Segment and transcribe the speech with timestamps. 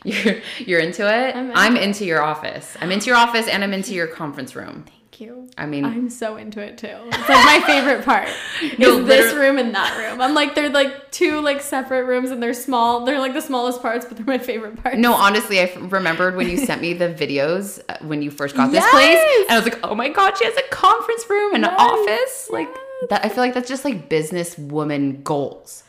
[0.04, 1.34] You're you're into it.
[1.36, 2.76] I'm I'm into your office.
[2.80, 4.84] I'm into your office and I'm into your conference room.
[4.86, 5.48] Thank you.
[5.58, 6.86] I mean, I'm so into it too.
[6.86, 8.28] It's like my favorite part.
[8.78, 10.20] No, is this room and that room.
[10.20, 13.04] I'm like they're like two like separate rooms and they're small.
[13.04, 14.98] They're like the smallest parts, but they're my favorite parts.
[14.98, 18.54] no, honestly, I f- remembered when you sent me the videos uh, when you first
[18.54, 21.54] got this place, and I was like, oh my god, she has a conference room
[21.54, 22.48] and an Yes, office.
[22.50, 22.68] Like
[23.10, 25.82] that, I feel like that's just like business woman goals.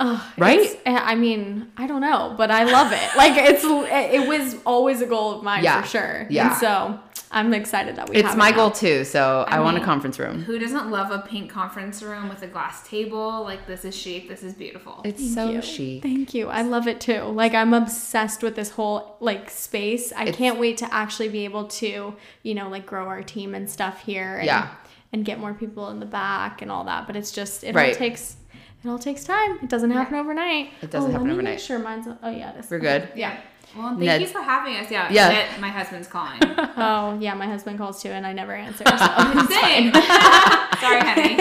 [0.00, 0.80] Ugh, Right?
[0.86, 3.00] eh, I mean, I don't know, but I love it.
[3.16, 5.82] Like it's it was always a goal of mine Yeah.
[5.82, 6.26] for sure.
[6.30, 6.48] Yeah.
[6.50, 8.16] And so I'm excited that we.
[8.16, 8.56] It's have it my now.
[8.56, 9.04] goal too.
[9.04, 10.42] So I, want a conference room.
[10.42, 13.42] Who doesn't love a pink conference room with a glass table?
[13.44, 14.28] Like this is chic.
[14.28, 15.00] This is beautiful.
[15.04, 15.62] It's so you.
[15.62, 16.02] chic.
[16.02, 16.48] Thank you.
[16.48, 17.22] I love it too.
[17.22, 20.12] Like I'm obsessed with this whole like space.
[20.12, 23.54] I It's- can't wait to actually be able to, you know, like grow our team
[23.54, 24.68] and stuff here and Yeah.
[25.12, 27.06] and get more people in the back and all that.
[27.06, 27.94] But it's just it Right.
[27.94, 28.36] takes
[28.84, 29.58] it all takes time.
[29.62, 30.70] It doesn't happen overnight.
[30.82, 31.54] It doesn't oh, happen let me overnight.
[31.54, 32.70] Make sure mine's oh yeah, it is.
[32.70, 33.08] We're good.
[33.14, 33.40] yeah.
[33.76, 34.88] Well, thank Ned- you for having us.
[34.88, 35.08] Yeah.
[35.10, 35.28] Yeah.
[35.30, 36.38] Ned- my husband's calling.
[36.76, 38.84] Oh yeah, my husband calls too and I never answer.
[38.86, 38.94] So
[39.48, 39.92] Same.
[39.94, 41.36] Sorry, honey.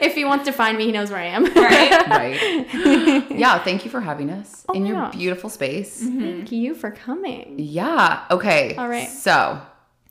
[0.00, 1.44] if he wants to find me, he knows where I am.
[1.44, 2.06] Right.
[2.08, 3.30] Right.
[3.30, 3.58] yeah.
[3.62, 5.14] Thank you for having us Oh in your gosh.
[5.14, 6.02] beautiful space.
[6.02, 6.20] Mm-hmm.
[6.20, 7.56] Thank you for coming.
[7.58, 8.24] Yeah.
[8.30, 8.74] Okay.
[8.76, 9.08] All right.
[9.08, 9.60] So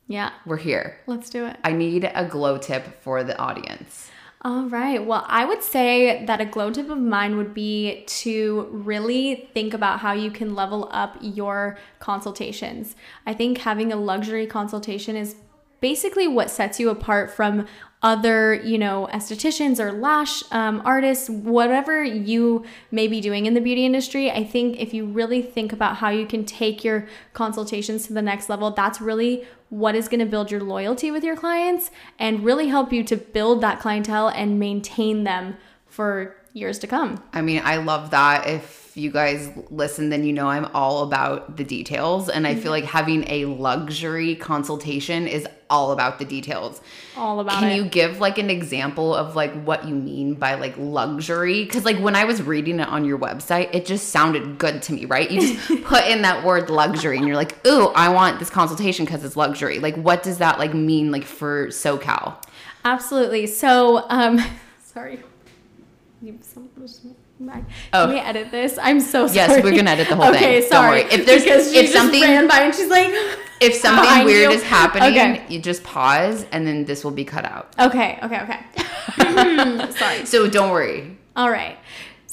[0.07, 0.97] Yeah, we're here.
[1.07, 1.57] let's do it.
[1.63, 4.09] I need a glow tip for the audience.
[4.47, 5.05] All right.
[5.05, 9.73] Well, I would say that a glow tip of mine would be to really think
[9.73, 12.95] about how you can level up your consultations.
[13.25, 15.35] I think having a luxury consultation is
[15.81, 17.67] basically what sets you apart from
[18.01, 23.59] other, you know, estheticians or lash um, artists, whatever you may be doing in the
[23.59, 24.31] beauty industry.
[24.31, 28.21] I think if you really think about how you can take your consultations to the
[28.21, 32.43] next level, that's really what is going to build your loyalty with your clients and
[32.43, 37.23] really help you to build that clientele and maintain them for years to come.
[37.33, 38.47] I mean, I love that.
[38.47, 42.29] If you guys listen, then you know I'm all about the details.
[42.29, 46.81] And I feel like having a luxury consultation is all about the details.
[47.15, 47.75] All about Can it.
[47.75, 51.65] you give like an example of like what you mean by like luxury?
[51.65, 54.93] Because like when I was reading it on your website, it just sounded good to
[54.93, 55.29] me, right?
[55.29, 59.05] You just put in that word luxury and you're like, ooh, I want this consultation
[59.05, 59.79] because it's luxury.
[59.79, 62.43] Like, what does that like mean like for SoCal?
[62.83, 63.47] Absolutely.
[63.47, 64.39] So, um,
[64.83, 65.21] sorry.
[67.39, 68.07] You- some- Can Oh.
[68.09, 68.77] we edit this?
[68.81, 69.35] I'm so sorry.
[69.35, 70.61] Yes, we're gonna edit the whole okay, thing.
[70.61, 71.03] Don't sorry.
[71.03, 71.11] worry.
[71.13, 73.09] If there's- because if something- ran by and she's like,
[73.59, 74.57] If something weird you.
[74.57, 75.41] is happening, Okay.
[75.49, 77.73] you just pause and then this will be cut out.
[77.79, 78.59] okay, okay, okay.
[79.19, 80.25] Hmm, sorry.
[80.25, 81.17] So don't worry.
[81.35, 81.77] All right.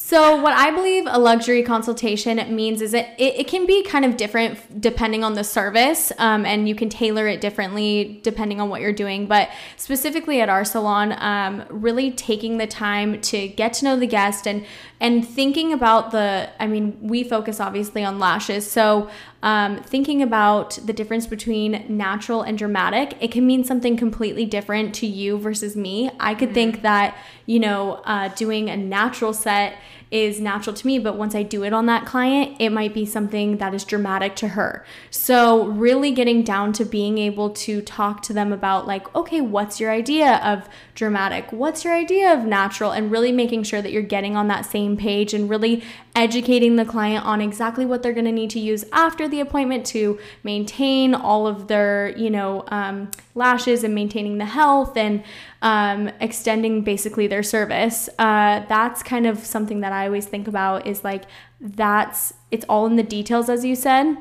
[0.07, 4.05] So, what I believe a luxury consultation means is that it, it can be kind
[4.05, 8.69] of different depending on the service, um, and you can tailor it differently depending on
[8.69, 9.27] what you're doing.
[9.27, 9.49] But
[9.79, 14.47] specifically at our salon, um, really taking the time to get to know the guest
[14.47, 14.67] and
[15.01, 16.51] and thinking about the.
[16.61, 19.09] I mean, we focus obviously on lashes, so
[19.45, 24.95] um, thinking about the difference between natural and dramatic, it can mean something completely different
[24.95, 26.11] to you versus me.
[26.19, 29.77] I could think that, you know, uh, doing a natural set
[30.15, 33.05] is natural to me, but once I do it on that client, it might be
[33.05, 34.87] something that is dramatic to her.
[35.11, 39.81] So, really getting down to being able to talk to them about, like, okay, what's
[39.81, 41.51] your idea of dramatic?
[41.51, 42.93] What's your idea of natural?
[42.93, 45.83] And really making sure that you're getting on that same page and really
[46.15, 49.85] educating the client on exactly what they're going to need to use after the appointment
[49.87, 55.25] to maintain all of their, you know, um, lashes and maintaining the health and
[55.65, 58.11] um, extending basically their service.
[58.19, 61.25] Uh, that's kind of something that I always think about is like
[61.59, 64.19] that's it's all in the details, as you said.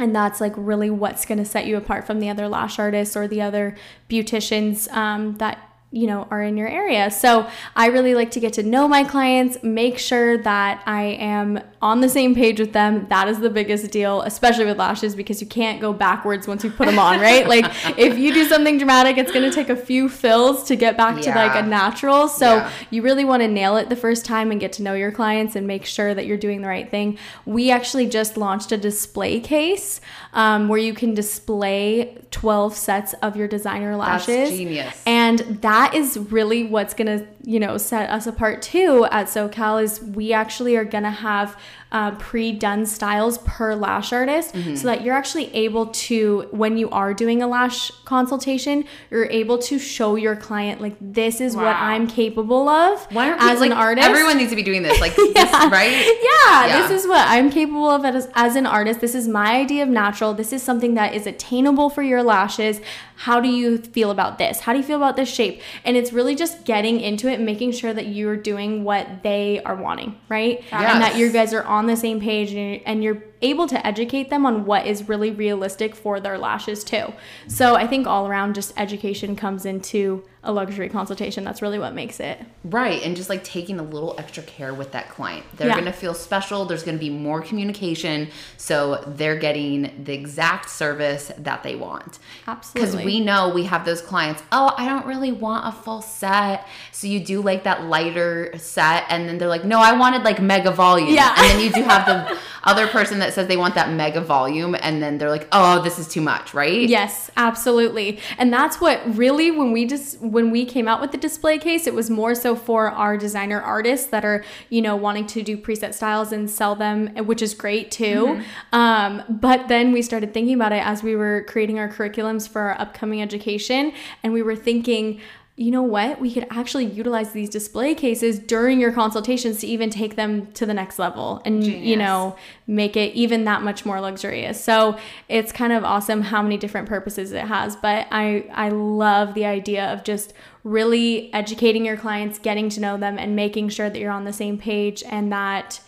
[0.00, 3.16] And that's like really what's going to set you apart from the other lash artists
[3.16, 3.76] or the other
[4.08, 7.10] beauticians um, that you know are in your area.
[7.10, 11.60] So I really like to get to know my clients, make sure that I am
[11.80, 13.06] on the same page with them.
[13.08, 16.70] That is the biggest deal, especially with lashes because you can't go backwards once you
[16.70, 17.48] put them on, right?
[17.48, 17.64] like
[17.98, 21.20] if you do something dramatic, it's going to take a few fills to get back
[21.22, 22.28] to like a natural.
[22.28, 22.70] So Yeah.
[22.90, 25.56] you really want to nail it the first time and get to know your clients
[25.56, 27.16] and make sure that you're doing the right thing.
[27.46, 30.00] We actually just launched a display case
[30.32, 34.50] um, where you can display 12 sets of your designer That's lashes.
[34.50, 35.02] genius.
[35.06, 40.02] And that is really what's gonna, you know, set us apart too at SoCal is
[40.02, 41.58] we actually are gonna have
[41.92, 44.76] uh, pre-done styles per lash artist Mm-hmm.
[44.76, 49.58] so that you're actually able to when you are doing a lash consultation you're able
[49.58, 53.66] to show your client like this is what i'm capable of Why aren't as we,
[53.66, 55.90] an like, artist Everyone needs to be doing this, like, this, right?
[56.22, 56.82] yeah, Yeah.
[56.88, 59.00] this is what I'm capable of as, as an artist.
[59.00, 60.32] This is my idea of natural.
[60.34, 62.80] This is something that is attainable for your lashes.
[63.16, 64.60] How do you feel about this?
[64.60, 65.60] How do you feel about this shape?
[65.84, 69.60] And it's really just getting into it and making sure that you're doing what they
[69.64, 70.62] are wanting, right?
[70.72, 74.44] And that you guys are on the same page and you're able to educate them
[74.46, 77.12] on what is really realistic for their lashes too.
[77.46, 81.42] So I think all around just education comes into a luxury consultation.
[81.44, 82.38] That's really what makes it.
[82.64, 83.02] Right.
[83.02, 85.44] And just like taking a little extra care with that client.
[85.56, 85.74] They're Yeah.
[85.74, 86.64] going to feel special.
[86.64, 88.28] There's going to be more communication.
[88.56, 92.20] So they're getting the exact service that they want.
[92.46, 92.90] Absolutely.
[92.90, 96.66] Because we know we have those clients, oh, I don't really want a full set.
[96.92, 99.04] So you do like that lighter set.
[99.10, 101.12] And then they're like, no, I wanted like mega volume.
[101.12, 101.34] Yeah.
[101.36, 104.76] And then you do have the other person that says they want that mega volume.
[104.80, 106.88] And then they're like, oh, this is too much, right?
[106.88, 108.20] Yes, absolutely.
[108.38, 111.86] And that's what really when we just when we came out with the display case,
[111.86, 115.56] it was more so for our designer artists that are, you know, wanting to do
[115.56, 118.40] preset styles and sell them, which is great too.
[118.72, 122.62] Um, but then we started thinking about it as we were creating our curriculums for
[122.62, 123.92] our upcoming education
[124.22, 125.20] and we were thinking
[125.58, 126.20] you know what?
[126.20, 130.64] We could actually utilize these display cases during your consultations to even take them to
[130.64, 132.36] the next level and, you know,
[132.68, 134.62] make it even that much more luxurious.
[134.62, 134.96] So
[135.28, 137.74] it's kind of awesome how many different purposes it has.
[137.74, 140.32] But I I love the idea of just
[140.62, 144.32] really educating your clients, getting to know them, and making sure that you're on the
[144.32, 145.80] same page and that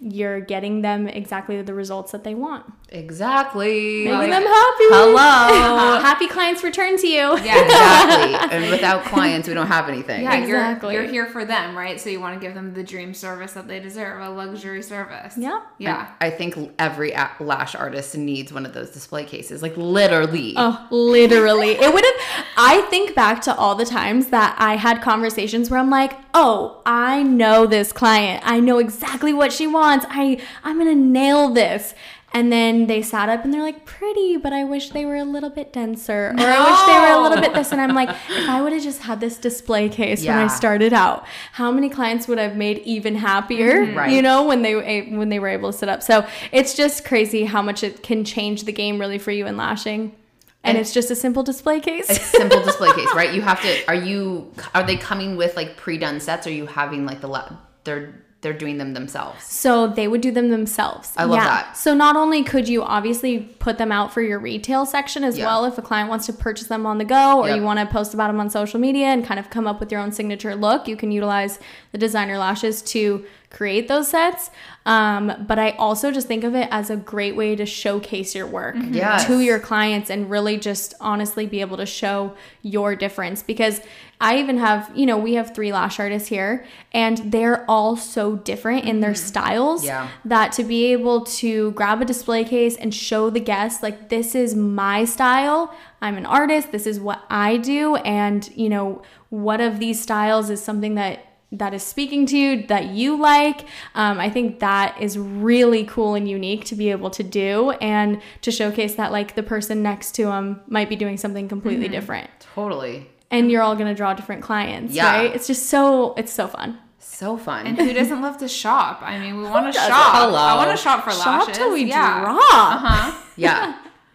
[0.00, 2.64] you're getting them exactly the results that they want.
[2.90, 4.04] Exactly.
[4.04, 4.84] Making Like- them happy.
[4.90, 5.98] Hello.
[6.00, 7.38] happy clients return to you.
[7.38, 8.34] Yeah, exactly.
[8.58, 10.22] And without clients, we don't have anything.
[10.24, 10.94] Yeah, Exactly.
[10.94, 12.00] you're, you're here for them, right?
[12.00, 15.34] So you want to give them the dream service that they deserve, a luxury service.
[15.36, 15.60] Yeah.
[15.78, 16.10] Yeah.
[16.20, 20.54] I think every lash artist needs one of those display cases, like literally.
[20.56, 21.70] Oh, literally.
[21.72, 22.44] It would have.
[22.56, 26.82] I think back to all the times that I had conversations where I'm like, "Oh,
[26.86, 28.42] I know this client.
[28.46, 29.93] I know exactly what she wants.
[30.08, 31.94] I I'm gonna nail this."
[32.36, 35.22] And then they sat up and they're like, "Pretty, but I wish they were a
[35.22, 38.08] little bit denser, or I wish they were a little bit this." And I'm like,
[38.28, 41.88] if I would have just had this display case when I started out, how many
[41.88, 43.86] clients would have made even happier?
[43.86, 43.96] Mm-hmm.
[43.98, 44.10] Right.
[44.12, 46.02] You know, when they eh, when they were able to sit up.
[46.02, 49.56] So it's just crazy how much it can change the game really for you in
[49.56, 50.16] lashing.
[50.64, 52.10] And, And- it's just a simple display case.
[52.10, 53.32] a simple display case, right?
[53.32, 53.86] You have to.
[53.86, 54.50] Are you?
[54.74, 56.48] Are they coming with like pre-done sets?
[56.48, 57.28] Or are you having like the?
[57.28, 57.52] La-
[57.84, 59.42] they're they're doing them themselves.
[59.42, 61.12] So they would do them themselves.
[61.16, 61.76] I love that.
[61.76, 65.46] So not only could you obviously put them out for your retail section as Yeah.
[65.46, 67.56] well if a client wants to purchase them on the go or Yep.
[67.56, 69.90] you want to post about them on social media and kind of come up with
[69.90, 71.58] your own signature look, you can utilize
[71.90, 74.50] the designer lashes to create those sets.
[74.84, 78.46] Um, but I also just think of it as a great way to showcase your
[78.46, 79.26] work Yes.
[79.26, 83.80] to your clients and really just honestly be able to show your difference because
[84.20, 88.36] I even have, you know, we have three lash artists here and they're all so
[88.36, 90.08] different in their styles Yeah.
[90.24, 94.34] that to be able to grab a display case and show the guests like this
[94.34, 99.60] is my style i'm an artist this is what i do and you know what
[99.60, 103.62] of these styles is something that that is speaking to you that you like
[103.94, 108.20] um, i think that is really cool and unique to be able to do and
[108.42, 112.30] to showcase that like the person next to them might be doing something completely different
[112.54, 113.10] Totally.
[113.34, 115.10] And you're all going to draw different clients Yeah.
[115.14, 116.78] right it's just so it's so fun
[117.20, 117.62] So fun.
[117.68, 118.94] And who doesn't love to shop?
[119.02, 120.12] I mean, we want to shop.
[120.18, 120.38] Hello.
[120.52, 121.56] I want to shop for shop lashes.
[121.58, 122.20] till we yeah.
[122.24, 123.24] drop Uh-huh.
[123.36, 123.60] yeah.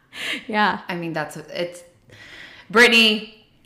[0.56, 1.80] yeah I mean, that's it's.
[2.74, 3.14] Brittani,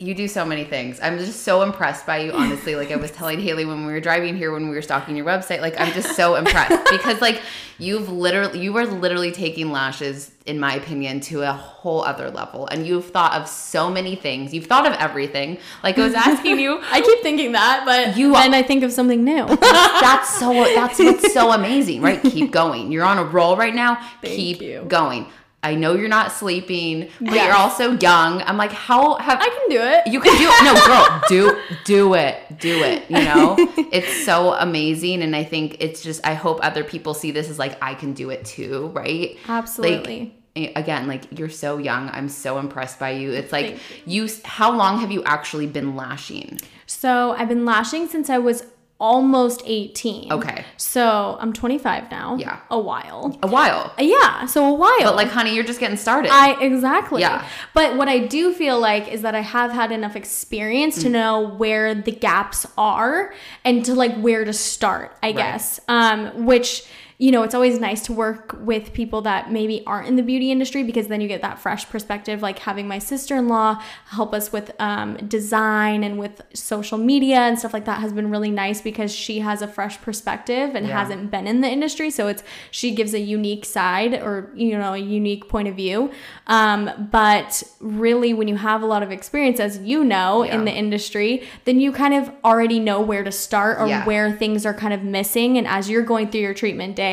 [0.04, 1.00] you do so many things.
[1.02, 2.76] I'm just so impressed by you, honestly.
[2.76, 5.26] Like I was telling Haley when we were driving here, when we were stalking your
[5.26, 7.40] website, like I'm just so impressed because, like,
[7.78, 12.66] you've literally, you are literally taking lashes, in my opinion, to a whole other level,
[12.68, 14.52] and you've thought of so many things.
[14.54, 15.58] You've thought of everything.
[15.82, 18.92] Like I was asking you, I keep thinking that, but You- then I think of
[18.92, 19.46] something new.
[19.46, 22.20] that's so that's what's so amazing, right?
[22.22, 22.92] Keep going.
[22.92, 23.96] You're on a roll right now.
[24.20, 24.84] Thank Keep you.
[24.86, 25.26] going.
[25.64, 27.46] I know you're not sleeping, but Yes.
[27.46, 28.42] you're also young.
[28.42, 30.06] I'm like, how have I can do it.
[30.06, 30.64] you can do it?
[30.64, 33.10] No, girl, do do it, do it.
[33.10, 33.56] You know,
[33.90, 36.24] it's so amazing, and I think it's just.
[36.26, 39.36] I hope other people see this as like I can do it too, right?
[39.48, 40.34] Absolutely.
[40.56, 42.08] Like, again, like you're so young.
[42.10, 43.32] I'm so impressed by you.
[43.32, 44.28] It's like you.
[44.44, 46.60] How long have you actually been lashing?
[46.86, 48.62] so I've been lashing since I was
[49.00, 50.32] almost 18.
[50.32, 50.64] Okay.
[50.76, 52.36] So I'm 25 now.
[52.36, 52.60] Yeah.
[52.70, 53.36] A while.
[53.42, 54.46] A while, Yeah.
[54.46, 54.94] So a while.
[55.00, 56.30] but like, honey, you're just getting started.
[56.32, 57.20] I exactly.
[57.20, 57.44] Yeah.
[57.74, 61.02] But what I do feel like is that I have had enough experience Mm.
[61.02, 63.34] to know where the gaps are
[63.64, 65.80] and to like where to start, I guess.
[65.88, 66.84] Um, which
[67.18, 70.50] you know, it's always nice to work with people that maybe aren't in the beauty
[70.50, 72.42] industry because then you get that fresh perspective.
[72.42, 77.36] Like having my sister in law help us with um, design and with social media
[77.38, 80.86] and stuff like that has been really nice because she has a fresh perspective and
[80.88, 80.98] Yeah.
[80.98, 82.10] hasn't been in the industry.
[82.10, 82.42] So it's
[82.72, 86.10] she gives a unique side or you know a unique point of view.
[86.48, 90.56] Um, but really, when you have a lot of experience, as you know, Yeah.
[90.56, 94.04] in the industry, then you kind of already know where to start or Yeah.
[94.04, 95.56] where things are kind of missing.
[95.58, 97.03] And as you're going through your treatment day,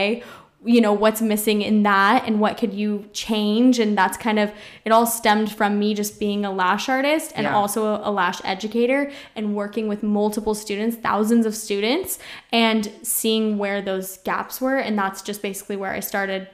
[0.64, 4.52] you know what's missing in that and what could you change and that's kind of
[4.86, 7.56] it all stemmed from me just being a lash artist and Yeah.
[7.56, 12.20] also a lash educator and working with multiple students thousands of students
[12.52, 16.48] and seeing where those gaps were and that's just basically where i started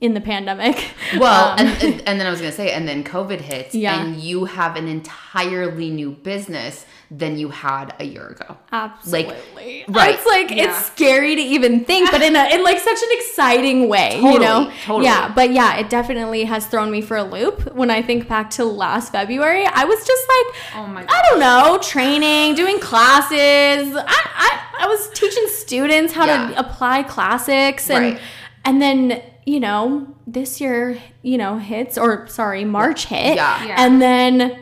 [0.00, 0.76] in the pandemic
[1.18, 4.00] Well, Um, and, and and then I was gonna say, and then COVID hits, Yeah.
[4.02, 8.56] and you have an entirely new business than you had a year ago.
[8.72, 9.84] Absolutely.
[9.88, 10.14] right.
[10.14, 10.64] It's like Yeah.
[10.70, 14.38] it's scary to even think, but in a in like such an exciting way, you
[14.38, 14.70] know?
[14.84, 15.04] totally.
[15.04, 17.74] Yeah, but yeah, it definitely has thrown me for a loop.
[17.74, 21.40] When I think back to last February, I was just like Oh my I don't
[21.40, 23.94] know, training, doing classes.
[23.96, 24.04] I
[24.46, 26.48] I, I was teaching students how Yeah.
[26.50, 28.20] to apply classics and Right.
[28.64, 33.34] and then you know, this year, you know, hits or sorry, March hit.
[33.34, 33.64] Yeah.
[33.66, 33.74] Yeah.
[33.76, 34.61] And then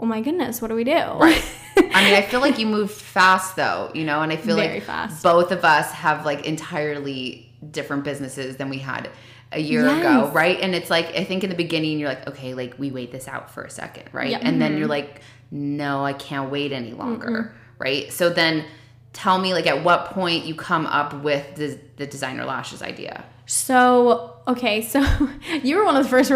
[0.00, 0.92] oh my goodness, what do we do?
[0.92, 1.44] Right.
[1.76, 4.74] I mean, I feel like you moved fast though, you know, and I feel Very
[4.74, 5.22] like fast.
[5.22, 9.10] both of us have like entirely different businesses than we had
[9.52, 10.00] a year Yes.
[10.00, 10.58] ago, right?
[10.60, 13.28] And it's like I think in the beginning you're like, okay, like we wait this
[13.28, 14.30] out for a second, right?
[14.30, 14.40] Yep.
[14.44, 14.90] And then you're mm-hmm.
[14.90, 18.10] like, no, I can't wait any longer, right?
[18.12, 18.64] So then
[19.12, 23.24] tell me like at what point you come up with the, the designer lashes idea.
[23.46, 25.00] So okay, so
[25.62, 26.30] you were one of the first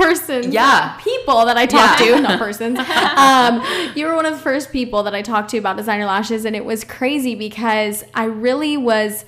[0.00, 0.96] persons, Yeah.
[1.02, 2.16] people that I talked Yeah.
[2.16, 2.78] to, not persons.
[2.78, 3.62] um,
[3.94, 6.54] you were one of the first people that I talked to about designer lashes, and
[6.56, 9.24] it was crazy because I really was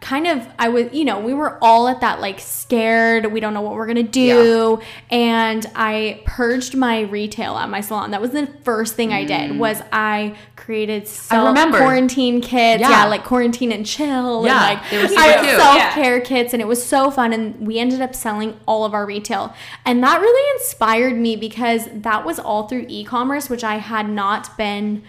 [0.00, 3.52] kind of I was you know we were all at that like scared we don't
[3.52, 8.30] know what we're gonna do and I purged my retail at my salon that was
[8.30, 11.70] the first thing I did was I created self Mm.
[11.76, 12.90] quarantine kits yeah.
[12.90, 13.04] Yeah.
[13.06, 15.56] like quarantine and chill Yeah, and like they were super cute.
[15.60, 15.92] self Yeah.
[15.94, 19.04] care kits and it was so fun and we ended up selling all of our
[19.04, 19.52] retail
[19.84, 24.56] and that really inspired me because that was all through e-commerce which i had not
[24.56, 25.02] been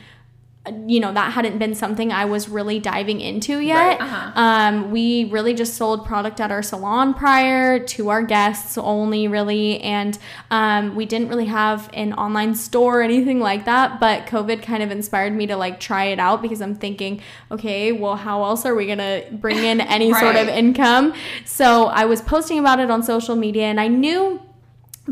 [0.88, 3.76] you know that hadn't been something i was really diving into yet.
[3.76, 4.32] Right, uh-huh.
[4.36, 9.80] um, we really just sold product at our salon prior to our guests only really.
[9.82, 10.18] And
[10.52, 14.84] um, we didn't really have an online store or anything like that but covid kind
[14.84, 18.66] of inspired me to like try it out because i'm thinking okay well how else
[18.66, 21.14] are we gonna bring in any sort of income?
[21.46, 24.42] So i was posting about it on social media and i knew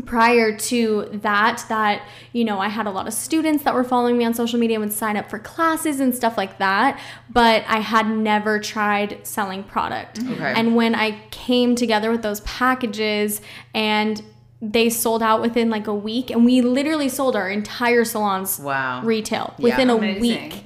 [0.06, 2.02] prior to that that
[2.32, 4.76] you know i had a lot of students that were following me on social media
[4.76, 7.00] and would sign up for classes and stuff like that
[7.30, 10.32] but i had never tried selling product mm-hmm.
[10.34, 10.52] Okay.
[10.56, 13.40] and when i came together with those packages
[13.74, 14.22] and
[14.60, 19.02] they sold out within like a week and we literally sold our entire salon's Wow.
[19.02, 19.64] retail Yeah.
[19.64, 20.64] within a week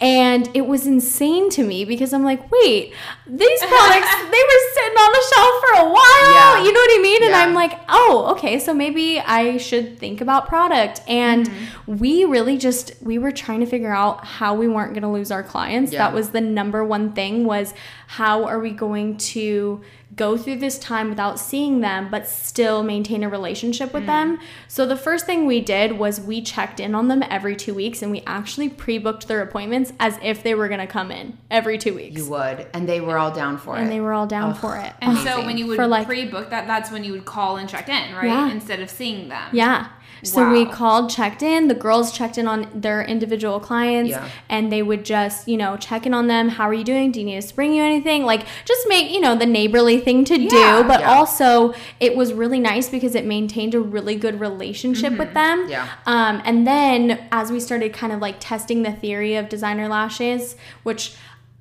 [0.00, 2.92] and it was insane to me because I'm like, wait,
[3.26, 6.34] these products, they were sitting on the shelf for a while.
[6.34, 6.64] Yeah.
[6.64, 7.24] You know what I mean?
[7.24, 11.00] And I'm like, oh, okay, so maybe I should think about product.
[11.08, 11.96] And Mm-hmm.
[11.98, 15.30] we really just, we were trying to figure out how we weren't going to lose
[15.30, 15.92] our clients.
[15.92, 15.98] Yeah.
[15.98, 17.74] That was the number one thing was
[18.06, 19.80] how are we going to
[20.16, 24.42] go through this time without seeing them but still maintain a relationship with them mm.
[24.68, 28.02] so the first thing we did was we checked in on them every two weeks
[28.02, 31.78] and we actually pre-booked their appointments as if they were going to come in every
[31.78, 33.82] two weeks You would, and they were all down for and it.
[33.84, 34.56] And they were all down Ugh.
[34.58, 37.24] for it And so when you would For, like- pre-book that, that's when you would
[37.24, 38.26] call and check in, right?
[38.26, 38.50] Yeah.
[38.50, 39.48] Instead of seeing them.
[39.52, 39.88] Yeah.
[40.24, 41.68] So we called, checked in.
[41.68, 44.28] The girls checked in on their individual clients, Yeah.
[44.48, 46.48] and they would just, you know, check in on them.
[46.48, 47.12] How are you doing?
[47.12, 48.24] Do you need us to bring you anything?
[48.24, 50.48] Like, just make you know the neighborly thing to Yeah.
[50.82, 50.88] do.
[50.88, 51.14] But Yeah.
[51.14, 55.66] also, it was really nice because it maintained a really good relationship with them.
[55.68, 55.86] Yeah.
[56.06, 60.56] Um, and then as we started kind of like testing the theory of designer lashes,
[60.82, 61.14] which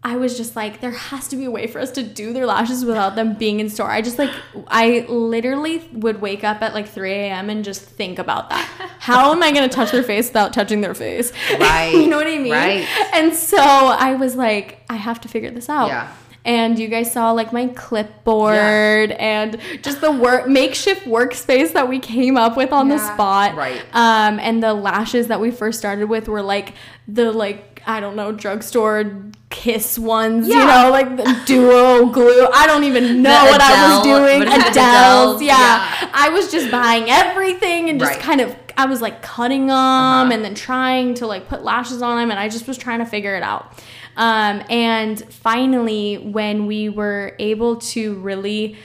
[0.05, 2.45] I was just like, there has to be a way for us to do their
[2.45, 3.89] lashes without them being in store.
[3.89, 4.31] I just like,
[4.67, 7.49] I literally would wake up at like 3 a.m.
[7.49, 8.65] and just think about that.
[8.99, 11.31] How am I going to touch their face without touching their face?
[11.57, 12.51] Right, you know what I mean?
[12.51, 12.87] right.
[13.13, 15.87] And so I was like, I have to figure this out.
[15.87, 16.13] Yeah.
[16.45, 21.99] And you guys saw like my clipboard and just the work makeshift workspace that we
[21.99, 23.55] came up with on the spot.
[23.55, 23.81] Right.
[23.93, 26.73] Um, and the lashes that we first started with were like
[27.07, 30.47] the like I don't know drugstore kiss ones.
[30.47, 32.47] You know, like the duo glue.
[32.53, 34.41] I don't even know The what I was doing.
[34.41, 34.77] Ardell's.
[34.77, 35.41] Ardell's?
[35.41, 35.57] Yeah.
[35.57, 36.09] Yeah.
[36.13, 38.19] I was just buying everything and just Right.
[38.21, 40.31] kind of I was like cutting them Uh-huh.
[40.33, 43.05] and then trying to like put lashes on them and I just was trying to
[43.05, 43.79] figure it out.
[44.17, 48.75] Um, and finally, when we were able to really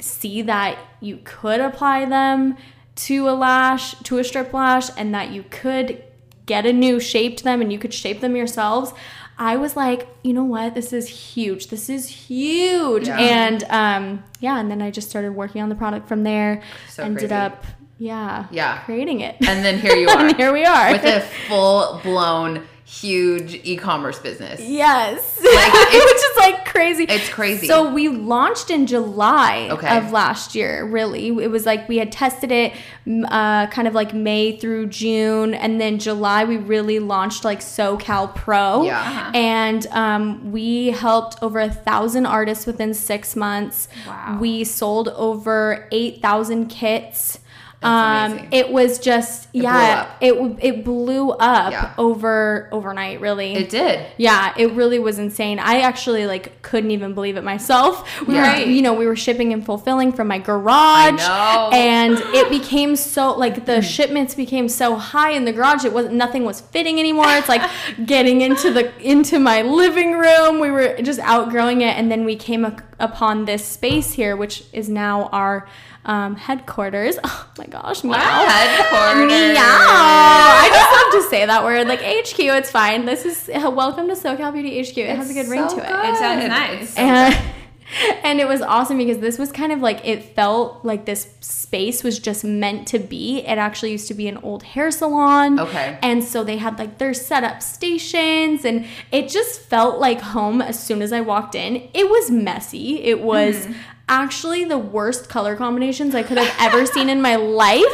[0.00, 2.56] see that you could apply them
[2.96, 6.02] to a lash, to a strip lash, and that you could
[6.46, 8.92] get a new shape to them and you could shape them yourselves.
[9.40, 10.74] I was like, you know what?
[10.74, 11.68] This is huge.
[11.68, 13.06] This is huge.
[13.06, 13.18] Yeah.
[13.18, 16.62] And um, yeah, and then I just started working on the product from there.
[16.88, 17.34] So ended crazy.
[17.34, 17.64] up,
[17.98, 18.78] yeah, Yeah.
[18.84, 19.36] creating it.
[19.46, 20.18] And then here you are.
[20.26, 20.92] and here we are.
[20.92, 24.60] with a full blown huge e-commerce business.
[24.60, 25.37] yes.
[25.54, 27.04] Like, which it's, is like crazy.
[27.04, 27.66] it's crazy.
[27.66, 29.96] So we launched in July Okay.
[29.98, 30.84] of last year.
[30.84, 32.72] Really, it was like we had tested it,
[33.26, 38.34] uh, kind of like May through June, and then July we really launched like SoCal
[38.34, 38.84] Pro.
[38.84, 39.00] Yeah.
[39.00, 39.30] Uh-huh.
[39.34, 43.88] And um, we helped over a thousand artists within six months.
[44.06, 44.38] Wow.
[44.40, 47.38] We sold over eight thousand kits.
[47.80, 50.16] Um, it was just blew yeah, up.
[50.20, 51.94] it it blew up Yeah.
[51.96, 53.20] over overnight.
[53.20, 54.04] Really, it did.
[54.16, 55.60] yeah, it really was insane.
[55.60, 58.08] I actually like couldn't even believe it myself.
[58.28, 61.22] We were, you know, we were shipping and fulfilling from my garage,
[61.72, 65.84] and it became so like the shipments became so high in the garage.
[65.84, 67.26] It was nothing was fitting anymore.
[67.28, 67.62] It's like
[68.06, 70.58] getting into the into my living room.
[70.58, 74.64] We were just outgrowing it, and then we came up upon this space here, which
[74.72, 75.68] is now our
[76.08, 77.18] um, headquarters.
[77.30, 78.14] Oh my gosh, meow.
[78.14, 79.28] Headquarters.
[79.32, 79.58] Meow.
[79.60, 81.88] I just love to say that word.
[81.88, 83.04] Like HQ, it's fine.
[83.04, 84.96] This is uh, welcome to SoCal Beauty HQ.
[84.96, 85.88] It has a good It's ring to it.
[85.88, 86.04] good.
[86.08, 86.96] It sounds It's nice.
[86.96, 87.36] And,
[88.24, 92.04] and it was awesome because this was kind of like it felt like this space
[92.04, 93.40] was just meant to be.
[93.40, 95.58] It actually used to be an old hair salon.
[95.58, 95.98] Okay.
[96.00, 100.78] And so they had like their setup stations and it just felt like home as
[100.80, 101.88] soon as I walked in.
[101.92, 103.02] It was messy.
[103.02, 103.72] It was Mm-hmm.
[104.08, 107.84] Actually the worst color combinations I could have ever seen in my life.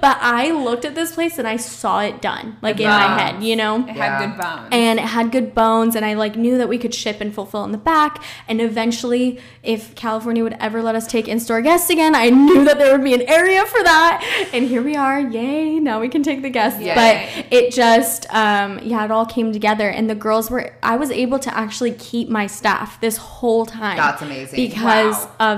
[0.00, 3.42] But I looked at this place and I saw it done, like in my head,
[3.42, 3.86] you know?
[3.86, 4.18] It Yeah.
[4.18, 4.68] had good bones.
[4.72, 7.64] and it had good bones and i like knew that we could ship and fulfill
[7.64, 12.14] in the back and eventually if california would ever let us take in-store guests again
[12.14, 15.78] i knew that there would be an area for that and here we are yay
[15.78, 16.94] now we can take the guests Yay.
[16.94, 21.10] but it just um yeah it all came together and the girls were i was
[21.10, 24.56] able to actually keep my staff this whole time That's amazing.
[24.56, 25.54] because Wow.
[25.54, 25.57] of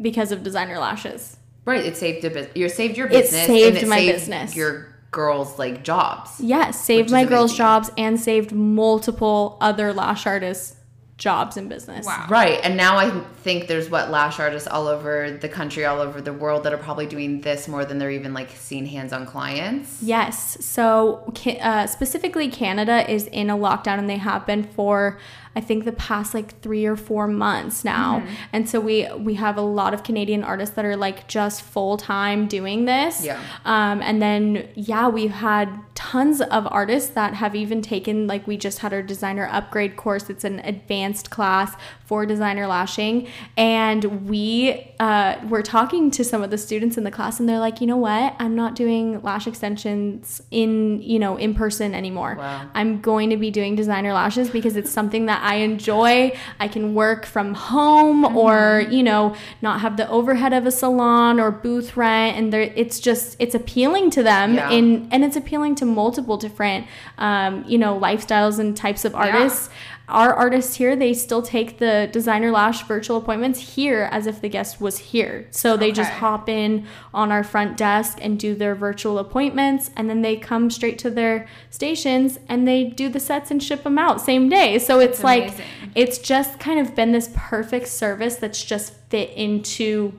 [0.00, 1.84] because of designer lashes Right.
[1.84, 2.56] It saved a business.
[2.56, 3.32] You saved your business.
[3.32, 3.46] It business.
[3.46, 4.56] saved and it my saved business.
[4.56, 6.40] Your girls like jobs.
[6.40, 7.56] yes saved my girls amazing.
[7.56, 10.74] jobs and saved multiple other lash artists
[11.16, 12.26] jobs and business wow.
[12.28, 12.58] Right.
[12.64, 16.32] And now I think there's what lash artists all over the country, all over the
[16.32, 20.02] world that are probably doing this more than they're even like seeing hands-on clients.
[20.02, 20.64] Yes.
[20.64, 25.20] So uh, specifically, Canada is in a lockdown, and they have been for
[25.56, 28.20] I think the past like three or four months now.
[28.20, 28.34] Mm-hmm.
[28.52, 31.96] And so we we have a lot of Canadian artists that are like just full
[31.96, 33.24] time doing this.
[33.24, 33.40] Yeah.
[33.64, 38.56] Um, and then yeah, we've had tons of artists that have even taken like we
[38.56, 40.28] just had our designer upgrade course.
[40.28, 46.50] It's an advanced class for designer lashing, and we uh, were talking to some of
[46.50, 49.46] the students in the class, and they're like, you know what, I'm not doing lash
[49.46, 52.36] extensions in you know in person anymore.
[52.38, 52.68] Wow.
[52.74, 56.32] I'm going to be doing designer lashes because it's something that I enjoy.
[56.58, 61.38] I can work from home or, you know, not have the overhead of a salon
[61.38, 64.70] or booth rent and there it's just it's appealing to them Yeah.
[64.70, 66.86] in and it's appealing to multiple different
[67.18, 69.68] um, you know, lifestyles and types of artists.
[70.06, 74.50] Our artists here, they still take the designer lash virtual appointments here as if the
[74.50, 75.48] guest was here.
[75.50, 80.10] So they just hop in on our front desk and do their virtual appointments and
[80.10, 83.98] then they come straight to their stations and they do the sets and ship them
[83.98, 85.66] out same day so it's That's like amazing.
[85.94, 90.12] it's just kind of been this perfect service that's just fit into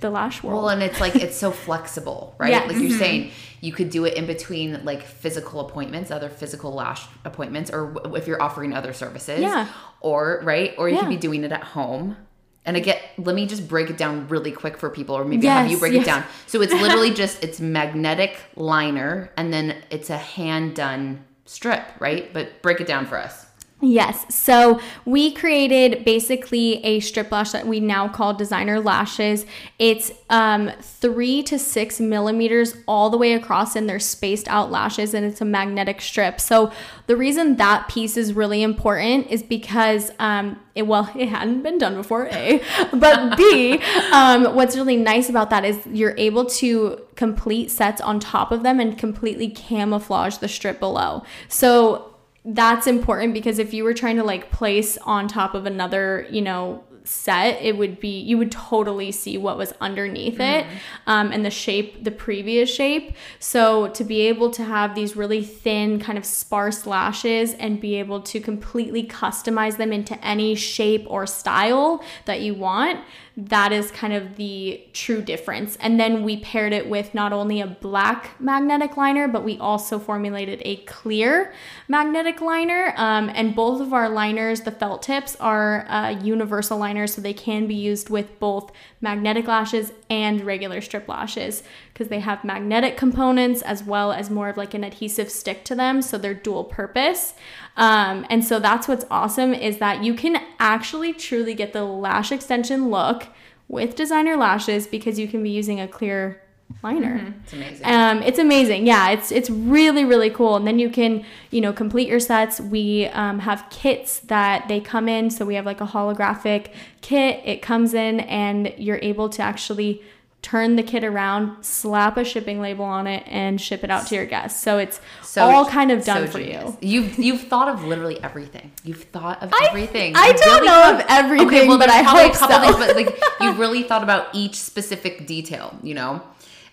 [0.00, 2.50] the lash world Well, and it's like it's so flexible, right?
[2.50, 2.68] Yes.
[2.68, 2.98] Like you're mm-hmm.
[2.98, 3.30] saying,
[3.66, 8.14] you could do it in between like physical appointments, other physical lash appointments, or w-
[8.16, 9.66] if you're offering other services, Yeah.
[10.00, 11.00] or right, or you Yeah.
[11.02, 12.16] could be doing it at home.
[12.64, 15.70] And again, let me just break it down really quick for people, or maybe have
[15.70, 16.02] you break yes.
[16.02, 16.24] it down.
[16.46, 22.32] So it's literally just it's magnetic liner, and then it's a hand done strip, right?
[22.32, 23.45] But break it down for us.
[23.82, 24.34] Yes.
[24.34, 29.44] So we created basically a strip lash that we now call designer lashes.
[29.78, 35.12] It's um, three to six millimeters all the way across, and they're spaced out lashes,
[35.12, 36.40] and it's a magnetic strip.
[36.40, 36.72] So
[37.06, 41.76] the reason that piece is really important is because um, it well, it hadn't been
[41.76, 42.62] done before, A,
[42.94, 43.78] but B,
[44.10, 48.62] um, what's really nice about that is you're able to complete sets on top of
[48.62, 51.22] them and completely camouflage the strip below.
[51.48, 52.15] So
[52.46, 56.40] that's important because if you were trying to like place on top of another, you
[56.40, 60.66] know, set, it would be you would totally see what was underneath it
[61.06, 63.16] um, and the shape, the previous shape.
[63.38, 67.96] So to be able to have these really thin, kind of sparse lashes and be
[67.96, 73.00] able to completely customize them into any shape or style that you want.
[73.38, 75.76] That is kind of the true difference.
[75.76, 79.98] And then we paired it with not only a black magnetic liner, but we also
[79.98, 81.52] formulated a clear
[81.86, 82.94] magnetic liner.
[82.96, 87.34] Um, and both of our liners, the felt tips, are uh, universal liners, so they
[87.34, 88.72] can be used with both
[89.02, 94.48] magnetic lashes and regular strip lashes because they have magnetic components as well as more
[94.48, 97.34] of like an adhesive stick to them, so they're dual purpose.
[97.76, 102.32] Um, and so that's what's awesome is that you can actually truly get the lash
[102.32, 103.28] extension look
[103.68, 106.40] with designer lashes because you can be using a clear
[106.82, 107.34] liner.
[107.44, 107.86] It's amazing.
[107.86, 108.86] Um, it's amazing.
[108.86, 110.56] Yeah, it's it's really really cool.
[110.56, 112.60] And then you can you know complete your sets.
[112.60, 115.30] We um, have kits that they come in.
[115.30, 117.40] So we have like a holographic kit.
[117.44, 120.02] It comes in and you're able to actually
[120.46, 124.14] turn the kit around, slap a shipping label on it, and ship it out to
[124.14, 124.62] your guests.
[124.62, 125.00] So it's
[125.36, 126.76] all kind of done so for you.
[126.80, 128.70] You've you've thought of literally everything.
[128.84, 130.14] You've thought of I- everything.
[130.14, 132.62] I You don't really know of everything, Okay, well, but I hope a couple so.
[132.62, 136.22] things, but like you've really thought about each specific detail, you know,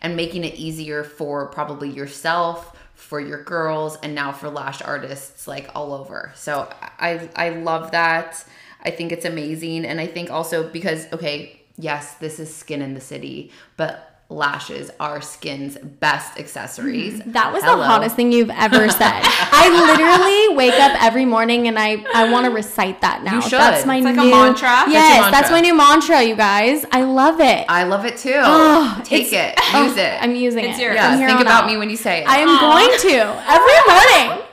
[0.04, 5.48] and making it easier for probably yourself, for your girls, and now for lash artists
[5.48, 6.32] like all over.
[6.36, 8.46] So I I love that.
[8.86, 12.94] I think it's amazing, and I think also because okay, yes, this is skin in
[12.94, 17.20] the city, but lashes are skin's best accessories.
[17.20, 17.34] Mm-hmm.
[17.34, 17.78] That was Hello.
[17.78, 19.22] the hottest thing you've ever said.
[19.22, 23.36] I literally wake up every morning and I I want to recite that now.
[23.36, 23.52] You should.
[23.60, 24.62] That's my It's like a new mantra?
[24.70, 25.32] That's Yes, mantra.
[25.32, 26.84] that's my new mantra, you guys.
[26.92, 27.66] I love it.
[27.70, 28.34] I love it too.
[28.38, 30.18] Oh, Take it, oh, use it.
[30.24, 30.84] I'm using It's it.
[30.84, 30.96] yours.
[30.96, 31.70] yeah, think about out.
[31.70, 32.28] me when you say it.
[32.28, 32.60] I am Aw.
[32.60, 34.48] going to every morning.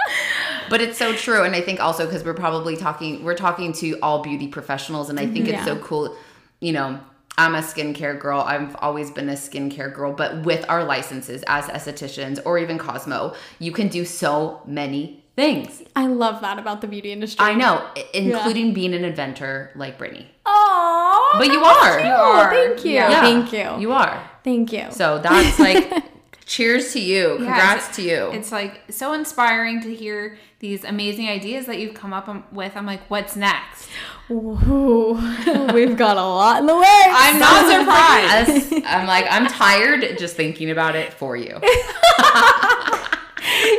[0.70, 3.98] but it's so true, and I think also because we're probably talking, we're talking to
[4.00, 5.64] all beauty professionals, and I think it's Yeah.
[5.64, 6.16] so cool.
[6.60, 7.00] You know,
[7.38, 8.40] I'm a skincare girl.
[8.40, 13.34] I've always been a skincare girl, but with our licenses as estheticians or even Cosmo,
[13.58, 15.82] you can do so many things.
[15.96, 17.44] I love that about the beauty industry.
[17.46, 20.26] I know, i- including being an inventor like Brittani.
[20.44, 22.00] Oh, But you are.
[22.00, 22.50] You are.
[22.50, 22.90] Thank you.
[22.92, 23.10] Yeah.
[23.10, 23.80] Yeah, Thank you.
[23.80, 24.22] You are.
[24.44, 24.86] Thank you.
[24.90, 25.90] So that's like,
[26.50, 27.36] cheers to you.
[27.36, 28.30] Congrats it's- to you.
[28.32, 32.76] It's like so inspiring to hear these amazing ideas that you've come up um, with.
[32.76, 33.88] I'm like, what's next?
[34.30, 35.12] Ooh,
[35.72, 37.04] we've got a lot in the way.
[37.08, 38.84] I'm not surprised.
[38.84, 41.46] I'm like, I'm tired just thinking about it for you.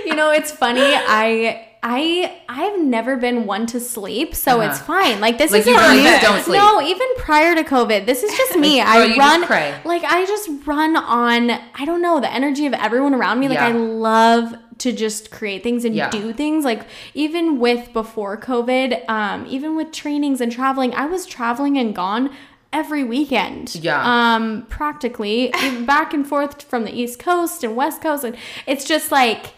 [0.05, 0.81] you know, it's funny.
[0.81, 4.69] I I I've never been one to sleep, so Uh-huh.
[4.69, 5.19] it's fine.
[5.19, 6.19] Like this Like, isn't you really new.
[6.21, 6.59] don't sleep.
[6.59, 8.77] No, even prior to COVID, this is just me.
[8.79, 11.49] Like, I girl, run like I just run on.
[11.51, 13.47] I don't know the energy of everyone around me.
[13.49, 13.69] Like Yeah.
[13.69, 16.09] I love to just create things and Yeah.
[16.11, 16.65] do things.
[16.65, 16.81] Like
[17.15, 22.29] even with before COVID, um, even with trainings and traveling, I was traveling and gone
[22.71, 23.75] every weekend.
[23.75, 24.01] Yeah.
[24.35, 25.51] Um, practically
[25.85, 28.35] back and forth from the East Coast and West Coast, and
[28.67, 29.53] it's just like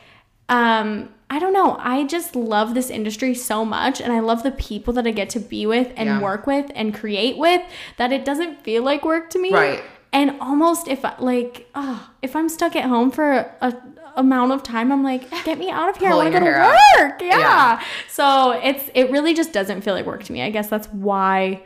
[0.50, 1.78] um I don't know.
[1.80, 5.30] I just love this industry so much and I love the people that I get
[5.32, 6.22] to be with and Yeah.
[6.22, 7.62] work with and create with
[7.98, 9.52] that it doesn't feel like work to me.
[9.52, 9.82] Right.
[10.12, 13.74] And almost if I, like oh, if I'm stuck at home for a, a
[14.15, 16.12] amount of time I'm like get me out of here.
[16.12, 16.52] I want to go to
[17.02, 17.19] work.
[17.22, 17.39] Yeah.
[17.39, 17.84] Yeah.
[18.10, 20.43] So it's it really just doesn't feel like work to me.
[20.43, 21.63] I guess that's why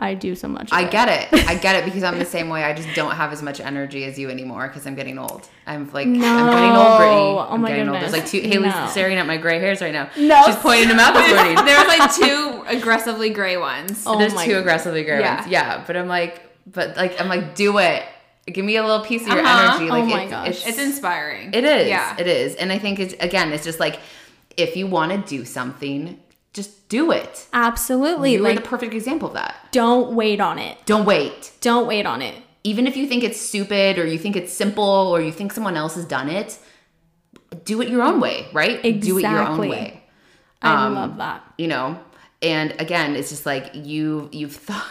[0.00, 0.68] I do so much.
[0.70, 1.46] I get it.
[1.48, 2.62] I get it because I'm the same way.
[2.62, 5.48] I just don't have as much energy as you anymore because I'm getting old.
[5.66, 7.34] I'm like, I'm getting old, Brittani.
[7.34, 7.96] Oh I'm my getting old.
[8.00, 8.12] goodness.
[8.12, 8.86] There's like two, Haley's No.
[8.90, 10.08] staring at my gray hairs right now.
[10.16, 10.42] No.
[10.46, 11.56] She's pointing them out this morning.
[11.64, 14.04] there was like two aggressively gray ones.
[14.06, 14.58] Oh There's two God.
[14.60, 15.40] aggressively gray Yeah.
[15.40, 15.50] ones.
[15.50, 15.84] Yeah.
[15.86, 18.02] But I'm like, but like, I'm like, do it.
[18.46, 19.76] Give me a little piece of your Uh-huh.
[19.78, 19.90] energy.
[19.90, 20.48] Oh Like, my it- gosh.
[20.48, 21.50] It's, It's inspiring.
[21.52, 21.88] It is.
[21.88, 22.16] Yeah.
[22.18, 22.54] It is.
[22.54, 23.98] And I think it's again, it's just like
[24.56, 26.18] if you want to do something,
[26.52, 27.46] just do it.
[27.52, 28.32] Absolutely.
[28.32, 29.54] You are like the perfect example of that.
[29.72, 30.78] don't wait on it.
[30.86, 31.52] Don't wait.
[31.60, 32.34] Don't wait on it.
[32.64, 35.76] Even if you think it's stupid or you think it's simple or you think someone
[35.76, 36.58] else has done it,
[37.64, 38.82] do it your own way, right?
[38.82, 39.68] Do it your own Exactly.
[39.70, 40.02] way.
[40.62, 41.44] I Um, love that.
[41.56, 41.98] You know?
[42.42, 44.86] And again, it's just like you you've thought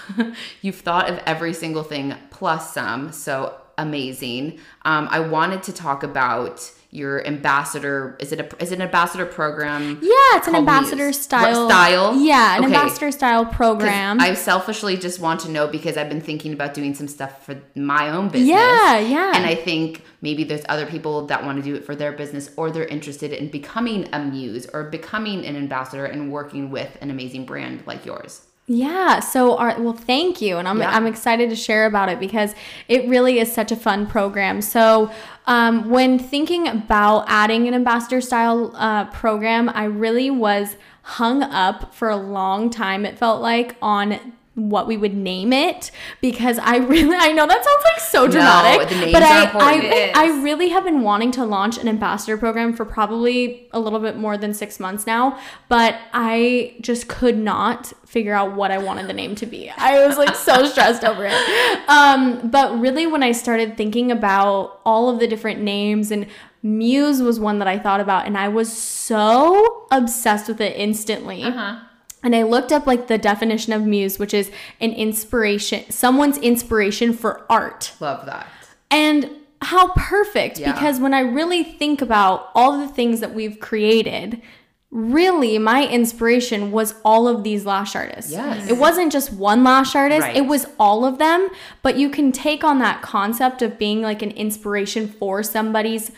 [0.62, 3.12] you've thought of every single thing plus some.
[3.12, 4.60] So amazing.
[4.86, 8.16] Um, I wanted to talk about your ambassador.
[8.20, 10.00] Is it a is it an ambassador program?
[10.02, 11.20] Yeah, it's an ambassador Muse?
[11.20, 11.68] style.
[11.70, 12.16] Style?
[12.20, 12.74] Yeah, an Okay.
[12.76, 14.20] ambassador style program.
[14.22, 17.60] I selfishly just want to know because I've been thinking about doing some stuff for
[17.76, 18.50] my own business.
[18.50, 19.32] Yeah, yeah.
[19.36, 22.50] And I think maybe there's other people that want to do it for their business
[22.56, 27.12] or they're interested in becoming a muse or becoming an ambassador and working with an
[27.12, 28.42] amazing brand like yours.
[28.70, 29.22] Yeah.
[29.22, 30.92] So, our, well, thank you, and I'm Yeah.
[30.94, 32.54] I'm excited to share about it because
[32.90, 34.62] it really is such a fun program.
[34.62, 35.10] So,
[35.46, 41.96] um, when thinking about adding an ambassador style uh, program, I really was hung up
[41.96, 43.06] for a long time.
[43.06, 47.64] It felt like on what we would name it because I really I know that
[47.64, 50.12] sounds like so dramatic, names but I I.
[50.16, 54.18] I really have been wanting to launch an ambassador program for probably a little bit
[54.18, 55.40] more than six months now,
[55.70, 59.70] but I just could not figure out what I wanted the name to be.
[59.70, 61.90] I was like so stressed over it.
[61.90, 66.26] Um, but really, when I started thinking about all of the different names and
[66.64, 71.44] Muse was one that I thought about, and I was so obsessed with it instantly.
[72.24, 74.52] And I looked up like the definition of muse, which is
[74.82, 77.94] an inspiration, someone's inspiration for art.
[78.00, 78.48] Love that.
[78.90, 79.30] And
[79.62, 80.74] how perfect Yeah.
[80.74, 84.42] because when I really think about all the things that we've created,
[84.90, 88.32] really my inspiration was all of these lash artists.
[88.32, 88.70] Yes.
[88.70, 90.38] It wasn't just one lash artist, Right.
[90.38, 91.50] it was all of them,
[91.82, 96.12] but you can take on that concept of being like an inspiration for somebody's,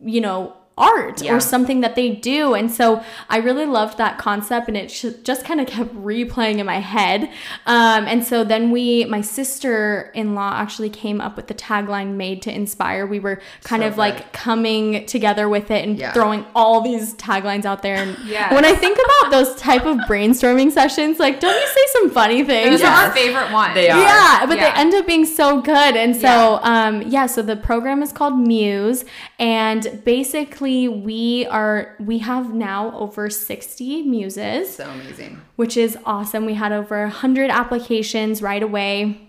[0.00, 1.34] you know, art Yeah.
[1.34, 2.54] or something that they do.
[2.54, 6.58] And so I really loved that concept and it sh- just kind of kept replaying
[6.58, 7.24] in my head.
[7.66, 12.14] Um, and so then we, my sister in law actually came up with the tagline
[12.14, 13.06] made to inspire.
[13.06, 16.12] We were kind So of like coming together with it and Yeah.
[16.12, 17.96] throwing all these taglines out there.
[17.96, 18.52] And Yes.
[18.54, 22.44] when I think about those type of brainstorming sessions, like, don't you say some funny
[22.44, 22.80] things?
[22.80, 23.74] Those are our favorite ones.
[23.74, 23.98] They are.
[24.00, 24.72] Yeah, but Yeah.
[24.74, 25.96] they end up being so good.
[25.96, 29.04] And so, um, yeah, so the program is called Muse.
[29.38, 35.40] And basically, we are, we have now over 60 muses, So amazing.
[35.56, 36.46] which is awesome.
[36.46, 39.28] We had over 100 applications right away.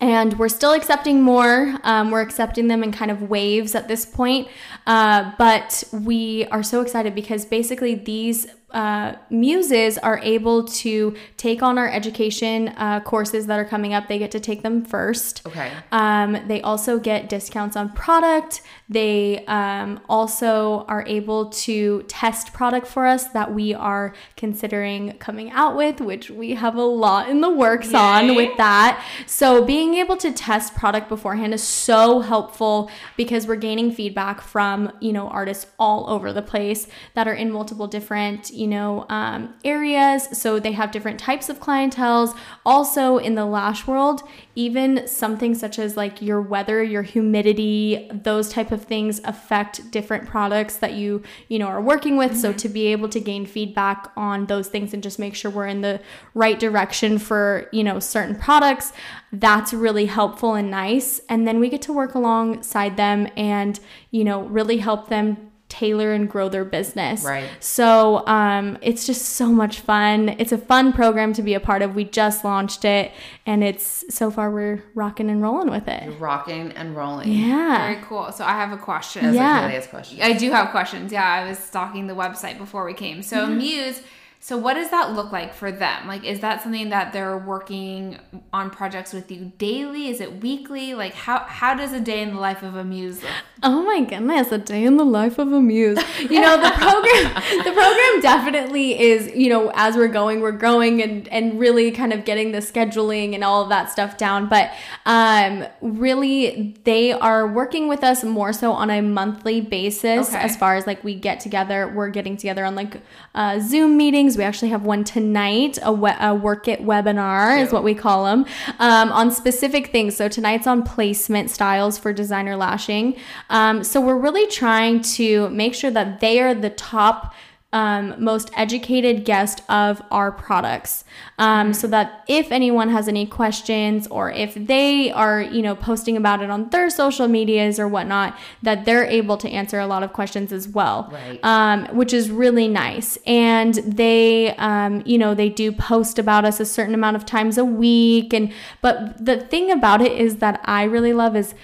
[0.00, 1.76] And we're still accepting more.
[1.84, 4.48] Um, we're accepting them in kind of waves at this point.
[4.84, 11.62] Uh, but we are so excited because basically these uh, muses are able to take
[11.62, 14.08] on our education uh, courses that are coming up.
[14.08, 15.46] They get to take them first.
[15.46, 15.70] Okay.
[15.90, 18.62] Um, they also get discounts on product.
[18.88, 25.50] They um, also are able to test product for us that we are considering coming
[25.50, 29.04] out with, which we have a lot in the works on with that.
[29.26, 34.92] So being able to test product beforehand is so helpful because we're gaining feedback from
[35.00, 39.52] you know artists all over the place that are in multiple different you know um,
[39.64, 40.28] areas.
[40.38, 42.38] So they have different types of clientels.
[42.64, 44.22] Also in the lash world,
[44.54, 50.28] even something such as like your weather, your humidity, those type of things affect different
[50.28, 52.36] products that you you know are working with.
[52.36, 55.66] So to be able to gain feedback on those things and just make sure we're
[55.66, 56.00] in the
[56.34, 58.92] right direction for you know certain products,
[59.32, 61.20] that's really helpful and nice.
[61.28, 63.80] And then we get to work alongside them and
[64.12, 67.24] you know really help them tailor and grow their business.
[67.24, 67.48] Right.
[67.60, 70.28] So um, it's just so much fun.
[70.38, 71.94] It's a fun program to be a part of.
[71.94, 73.10] We just launched it,
[73.46, 76.20] and it's so far we're rocking and rolling with it.
[76.20, 77.32] Rocking and rolling.
[77.32, 77.86] Yeah.
[77.90, 78.30] Very cool.
[78.32, 79.24] So I have a question.
[79.24, 79.60] That's Yeah.
[79.62, 80.18] like Kaylee's question.
[80.22, 81.10] I do have questions.
[81.10, 83.22] Yeah, I was stalking the website before we came.
[83.22, 84.02] So Muse,
[84.44, 86.08] so what does that look like for them?
[86.08, 88.18] Like is that something that they're working
[88.52, 90.08] on projects with you daily?
[90.08, 90.94] Is it weekly?
[90.94, 93.30] Like how how does a day in the life of a Muse look?
[93.62, 95.96] Oh my goodness, a day in the life of a muse.
[96.18, 101.00] You know, the program the program definitely is, you know, as we're going, we're growing
[101.00, 104.48] and and really kind of getting the scheduling and all of that stuff down.
[104.48, 104.72] But
[105.06, 110.38] um really they are working with us more so on a monthly basis Okay.
[110.38, 113.00] as far as like we get together, we're getting together on like
[113.36, 114.31] uh, Zoom meetings.
[114.36, 118.24] We actually have one tonight, a, we- a work it webinar is what we call
[118.24, 118.44] them,
[118.78, 120.16] um, on specific things.
[120.16, 123.16] So tonight's on placement styles for designer lashing.
[123.50, 127.34] Um, so we're really trying to make sure that they are the top.
[127.74, 131.04] Um, most educated guest of our products
[131.38, 136.14] um, so that if anyone has any questions or if they are you know posting
[136.18, 140.02] about it on their social medias or whatnot that they're able to answer a lot
[140.02, 141.40] of questions as well Right.
[141.42, 143.16] um, which is really nice.
[143.26, 147.56] And they, um, you know, they do post about us a certain amount of times
[147.56, 148.34] a week.
[148.34, 151.54] And but the thing about it is that I really love is.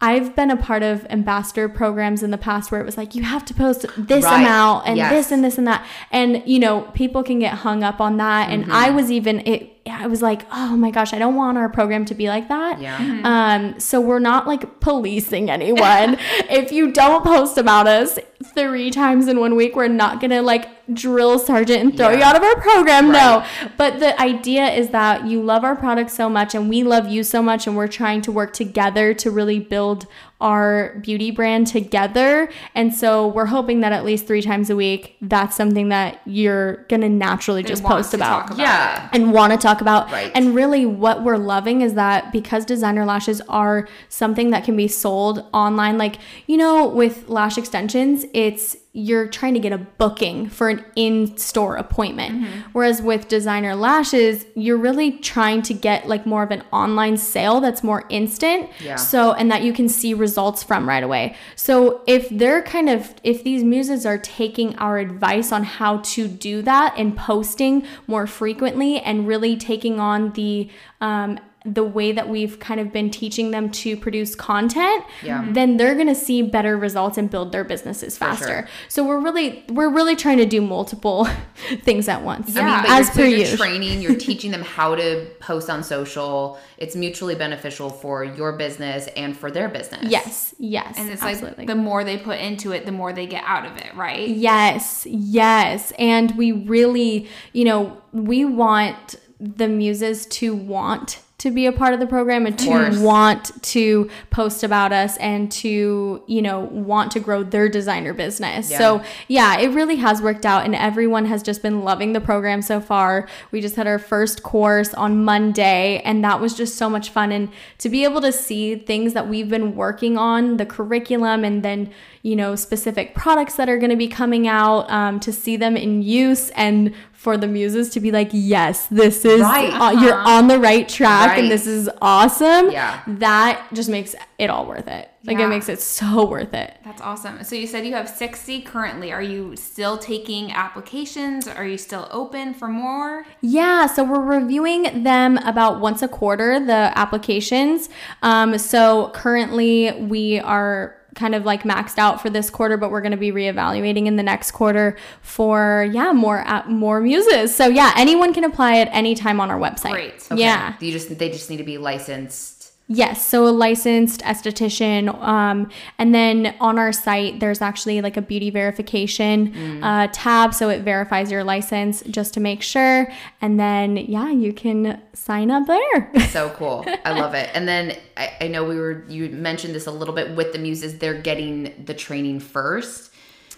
[0.00, 3.24] I've been a part of ambassador programs in the past where it was like you
[3.24, 4.40] have to post this Right.
[4.42, 5.10] amount and Yes.
[5.10, 8.48] this and this and that and you know people can get hung up on that
[8.50, 8.72] and Mm-hmm.
[8.72, 12.04] I was even it I was like oh my gosh I don't want our program
[12.06, 13.20] to be like that Yeah.
[13.24, 16.18] um, so we're not like policing anyone.
[16.50, 18.18] if you don't post about us
[18.54, 22.36] three times in one week, we're not gonna like drill sergeant and throw you out
[22.36, 23.10] of our program.
[23.12, 23.44] No.
[23.76, 27.22] But the idea is that you love our product so much and we love you
[27.24, 30.06] so much and we're trying to work together to really build
[30.40, 32.48] our beauty brand together.
[32.74, 36.84] And so we're hoping that at least three times a week, that's something that you're
[36.88, 39.08] gonna naturally just post about about Yeah.
[39.12, 40.10] and want to talk about.
[40.12, 40.30] Right.
[40.34, 44.86] And really, what we're loving is that because designer lashes are something that can be
[44.88, 50.48] sold online, like, you know, with lash extensions, it's you're trying to get a booking
[50.48, 52.48] for an in-store appointment.
[52.72, 57.60] Whereas with designer lashes, you're really trying to get like more of an online sale
[57.60, 58.70] that's more instant.
[58.80, 58.96] Yeah.
[58.96, 61.36] So and that you can see results from right away.
[61.54, 66.26] So if they're kind of if these muses are taking our advice on how to
[66.26, 70.68] do that and posting more frequently and really taking on the
[71.00, 75.42] um the way that we've kind of been teaching them to produce content, Yeah.
[75.42, 75.52] Mm-hmm.
[75.54, 78.46] then they're going to see better results and build their businesses faster.
[78.46, 78.68] sure.
[78.88, 81.28] So we're really we're really trying to do multiple
[81.82, 82.54] things at once.
[82.54, 82.62] Yeah.
[82.62, 85.68] I mean, but as you're, per so you're training, you're teaching them how to post
[85.68, 86.58] on social.
[86.78, 90.04] It's mutually beneficial for your business and for their business.
[90.04, 91.62] Yes, yes, And it's absolutely.
[91.62, 94.28] like the more they put into it, the more they get out of it, right?
[94.28, 95.92] Yes, yes.
[95.98, 101.94] And we really, you know, we want the muses to want to be a part
[101.94, 107.12] of the program and to want to post about us and to, you know, want
[107.12, 108.68] to grow their designer business.
[108.72, 108.78] Yeah.
[108.78, 112.60] So, yeah, it really has worked out and everyone has just been loving the program
[112.60, 113.28] so far.
[113.52, 117.30] We just had our first course on Monday and that was just so much fun
[117.30, 121.62] and to be able to see things that we've been working on, the curriculum and
[121.62, 121.92] then,
[122.22, 125.76] you know, specific products that are going to be coming out, um, to see them
[125.76, 129.72] in use and for the muses to be like, yes, this is, Right.
[129.72, 131.40] uh, you're on the right track Right.
[131.40, 132.70] and this is awesome.
[132.70, 133.00] Yeah.
[133.08, 135.10] That just makes it all worth it.
[135.24, 135.46] Like Yeah.
[135.46, 136.74] it makes it so worth it.
[136.84, 137.42] That's awesome.
[137.42, 139.10] So you said you have 60 currently.
[139.12, 141.48] Are you still taking applications?
[141.48, 143.26] Are you still open for more?
[143.40, 147.88] Yeah, so we're reviewing them about once a quarter, the applications.
[148.22, 153.00] Um, so currently we are kind of like maxed out for this quarter, but we're
[153.00, 157.54] going to be reevaluating in the next quarter for yeah more uh, more muses.
[157.54, 159.90] So yeah, anyone can apply at any time on our website.
[159.90, 160.26] Great.
[160.30, 160.40] Okay.
[160.40, 160.74] Yeah.
[160.80, 162.57] You just they just need to be licensed.
[162.90, 168.22] Yes, so a licensed esthetician, um, and then on our site there's actually like a
[168.22, 173.98] beauty verification uh, tab, so it verifies your license just to make sure, and then
[173.98, 176.12] yeah, you can sign up there.
[176.28, 176.84] So cool.
[177.04, 177.50] I love it.
[177.54, 180.58] And then I, I know we were you mentioned this a little bit with the
[180.58, 183.12] muses, they're getting the training first.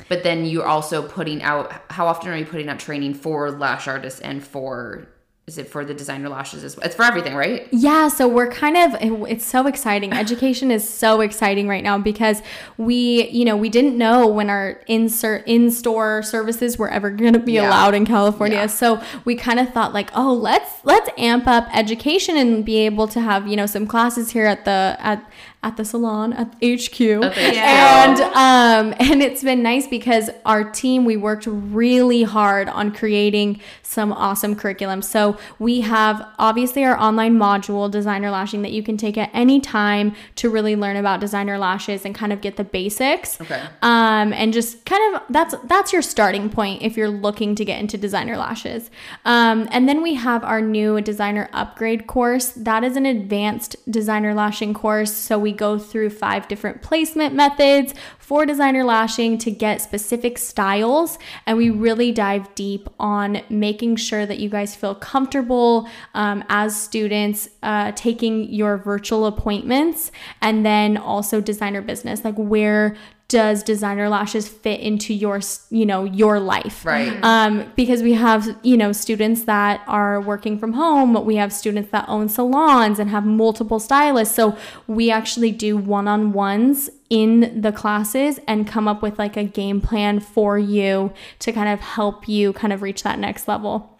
[0.08, 3.86] But then you're also putting out how often are you putting out training for lash
[3.86, 5.08] artists and for
[5.46, 6.86] is it for the designer lashes as well?
[6.86, 7.66] It's for everything, right?
[7.72, 8.94] Yeah, so we're kind of,
[9.28, 10.12] it's so exciting.
[10.24, 12.40] Education is so exciting right now because
[12.76, 17.40] we, you know, we didn't know when our insert in-store services were ever going to
[17.40, 17.68] be Yeah.
[17.68, 18.58] allowed in California.
[18.58, 18.66] Yeah.
[18.68, 23.08] So we kind of thought like, "Oh, let's let's amp up education and be able
[23.08, 25.28] to have, you know, some classes here at the at
[25.62, 27.54] at the salon at HQ." Okay.
[27.54, 28.04] Yeah.
[28.04, 33.60] And um and it's been nice because our team we worked really hard on creating
[33.82, 35.02] some awesome curriculum.
[35.02, 39.60] So we have obviously our online module designer lashing that you can take at any
[39.60, 43.40] time to really learn about designer lashes and kind of get the basics.
[43.40, 43.62] Okay.
[43.82, 47.80] Um and just kind of that's that's your starting point if you're looking to get
[47.80, 48.90] into designer lashes.
[49.24, 52.52] Um and then we have our new designer upgrade course.
[52.52, 55.12] That is an advanced designer lashing course.
[55.12, 61.18] So we go through five different placement methods for designer lashing to get specific styles.
[61.46, 66.80] And we really dive deep on making sure that you guys feel comfortable um, as
[66.80, 72.24] students uh, taking your virtual appointments and then also designer business.
[72.24, 72.96] Like, where
[73.30, 75.40] does designer lashes fit into your,
[75.70, 76.84] you know, your life?
[76.84, 77.18] Right.
[77.22, 81.90] um, because we have you know students that are working from home we have students
[81.90, 88.40] that own salons and have multiple stylists so we actually do one-on-ones in the classes
[88.46, 92.52] and come up with like a game plan for you to kind of help you
[92.52, 93.99] kind of reach that next level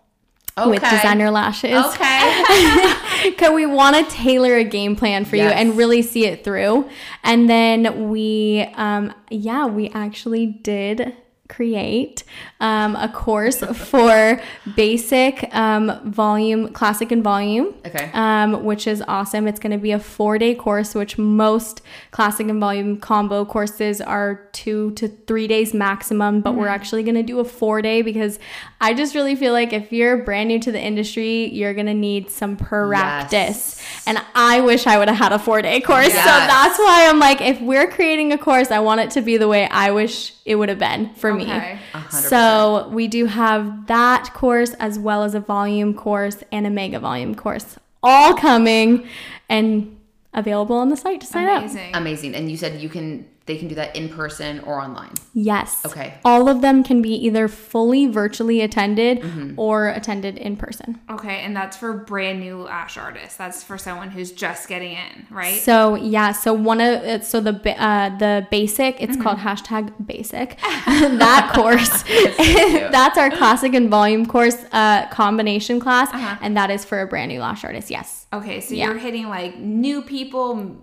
[0.56, 2.92] with designer lashes Okay.
[3.30, 6.88] because we want to tailor a game plan for you and really see it through.
[7.22, 11.16] And then we, um, yeah, we actually did
[11.50, 12.24] create
[12.60, 14.40] um, a course for
[14.76, 17.74] basic um, volume, classic and volume.
[17.84, 18.10] Okay.
[18.14, 19.46] Um, which is awesome.
[19.46, 21.82] It's going to be a four day course, which most
[22.12, 27.16] classic and volume combo courses are two to three days maximum, but we're actually going
[27.16, 28.38] to do a four day because
[28.80, 31.94] I just really feel like if you're brand new to the industry, you're going to
[31.94, 33.32] need some practice.
[33.32, 34.02] Yes.
[34.06, 36.08] And I wish I would have had a four day course.
[36.08, 39.36] So that's why I'm like, if we're creating a course, I want it to be
[39.36, 41.39] the way I wish it would have been for me.
[41.48, 41.78] Okay.
[41.94, 46.66] A hundred So we do have that course as well as a volume course and
[46.66, 49.06] a mega volume course, all coming
[49.48, 49.96] and
[50.34, 51.62] available on the site to sign up.
[51.62, 51.94] Amazing.
[51.94, 52.34] Amazing.
[52.34, 55.12] And you said you can they can do that in person or online.
[55.34, 55.84] Yes.
[55.84, 56.14] Okay.
[56.24, 59.24] All of them can be either fully virtually attended
[59.56, 61.00] or attended in person.
[61.10, 63.36] Okay, and that's for brand new lash artists.
[63.36, 65.60] That's for someone who's just getting in, right?
[65.60, 70.56] So yeah, so one of uh, so the uh, the basic it's called hashtag basic
[70.86, 72.02] that course
[72.92, 76.08] that's our classic and volume course uh, combination class
[76.40, 77.90] and that is for a brand new lash artist.
[77.90, 78.86] Yes, okay, so Yeah.
[78.86, 80.82] you're hitting like new people, m-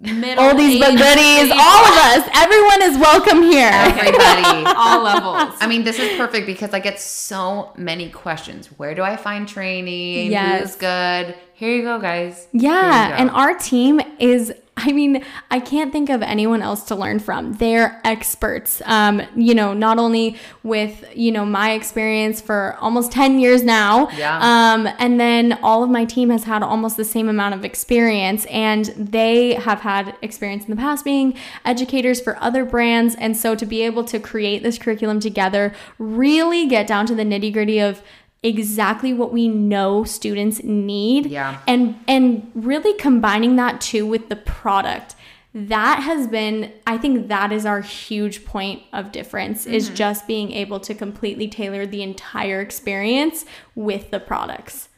[0.00, 3.70] middle, all these age goodies, people, all of us, everyone is welcome here.
[3.72, 4.64] Everybody.
[4.76, 5.56] all levels.
[5.60, 8.68] I mean, this is perfect because I get so many questions.
[8.78, 10.30] Where do I find training?
[10.30, 10.60] Yes.
[10.62, 11.34] Who's good?
[11.54, 12.48] Here you go, guys.
[12.52, 13.14] Yeah, go.
[13.16, 14.52] and our team is
[14.82, 17.54] I mean, I can't think of anyone else to learn from.
[17.54, 18.80] They're experts.
[18.86, 24.08] Um, you know, not only with, you know, my experience for almost 10 years now.
[24.10, 24.38] Yeah.
[24.38, 28.46] Um, and then all of my team has had almost the same amount of experience
[28.46, 33.14] and they have had experience in the past being educators for other brands.
[33.16, 37.24] And so to be able to create this curriculum together, really get down to the
[37.24, 38.02] nitty-gritty of
[38.42, 41.60] exactly what we know students need Yeah.
[41.66, 45.14] and and really combining that too with the product
[45.52, 49.96] that has been i think that is our huge point of difference is mm-hmm.
[49.96, 54.88] just being able to completely tailor the entire experience with the products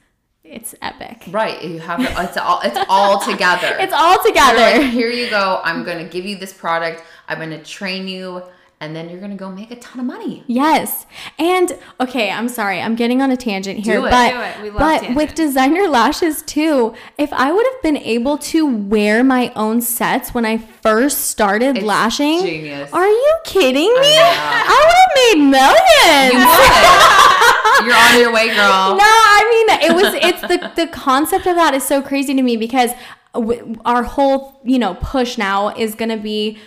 [0.45, 1.63] it's epic Right.
[1.65, 3.75] You have it, it's all it's all together.
[3.81, 5.61] it's all together like, here you go.
[5.65, 7.03] I'm gonna give you this product.
[7.29, 8.43] I'm gonna train you,
[8.83, 10.43] and then you're gonna go make a ton of money.
[10.49, 11.07] Yes.
[11.39, 12.81] And okay, I'm sorry.
[12.81, 14.11] I'm getting on a tangent here, Do it.
[14.11, 14.31] but
[14.61, 14.73] Do it.
[14.75, 15.17] But tangents.
[15.17, 20.35] with designer lashes too, if I would have been able to wear my own sets
[20.35, 22.93] when I first started It's lashing, genius.
[22.93, 24.17] are you kidding me?
[24.17, 24.33] know.
[24.75, 26.33] I would have made millions.
[26.35, 27.87] You would.
[27.87, 28.97] You're on your way, girl.
[28.97, 30.15] No, I mean it was.
[30.15, 32.91] It's the the concept of that is so crazy to me because
[33.33, 36.59] w- our whole you know push now is gonna be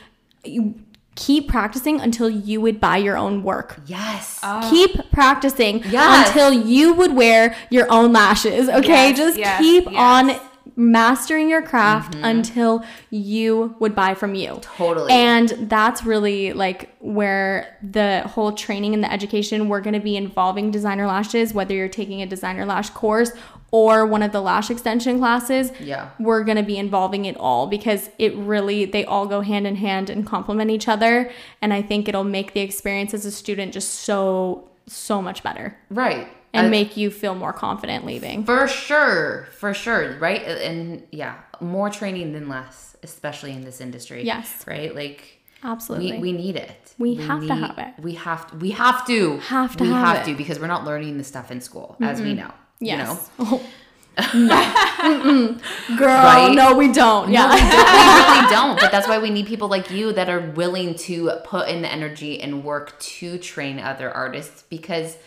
[1.15, 3.79] keep practicing until you would buy your own work.
[3.85, 4.39] Yes.
[4.43, 4.67] Ah.
[4.69, 6.27] keep practicing Yes.
[6.27, 9.93] until you would wear your own lashes okay Yes, just yes, keep yes.
[9.95, 10.39] on
[10.77, 12.25] mastering your craft mm-hmm.
[12.25, 15.11] until you would buy from you Totally.
[15.11, 20.17] and that's really like where the whole training and the education we're going to be
[20.17, 23.31] involving designer lashes whether you're taking a designer lash course
[23.75, 26.09] or one of the lash extension classes Yeah.
[26.27, 29.75] we're going to be involving it all because it really they all go hand in
[29.87, 31.13] hand and complement each other
[31.61, 35.67] and i think it'll make the experience as a student just so so much better
[35.89, 36.27] right.
[36.53, 40.41] and make you feel more confident leaving For sure, for sure, right?
[40.69, 44.23] And yeah, more training than less, especially in this industry.
[44.23, 44.63] Yes.
[44.67, 44.91] right.
[44.95, 45.21] Like
[45.63, 46.93] absolutely we, we need it.
[46.99, 47.93] We have to have it.
[48.09, 48.55] We have to.
[48.65, 49.37] We have to.
[49.39, 52.21] Have to We have have to because we're not learning this stuff in school, as
[52.21, 52.51] we know.
[52.85, 53.61] Yes You know.
[54.17, 55.61] Mm-mm.
[55.97, 56.53] girl Right?
[56.55, 58.79] no we don't yeah we really don't.
[58.79, 61.91] But that's why we need people like you that are willing to put in the
[61.91, 65.17] energy and work to train other artists because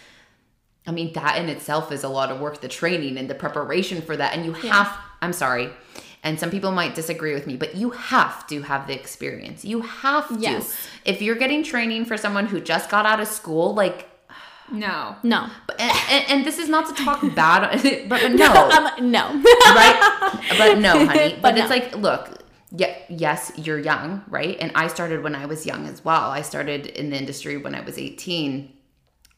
[0.86, 4.00] I mean that in itself is a lot of work, the training and the preparation
[4.00, 4.34] for that.
[4.34, 4.90] And you have
[5.20, 5.70] I'm sorry.
[6.24, 9.64] And some people might disagree with me, but you have to have the experience.
[9.64, 10.38] You have to.
[10.40, 10.76] Yes.
[11.04, 14.07] If you're getting training for someone who just got out of school, like
[14.72, 15.16] no.
[15.22, 19.42] no but- and, and, this is not to talk bad, but, but no um, no
[19.74, 20.38] right?
[20.56, 21.34] But no, honey.
[21.34, 24.56] But, But it's like, look, yeah, yes, you're young, right?
[24.60, 26.30] And I started when I was young as well.
[26.30, 28.72] I started in the industry when I was 18,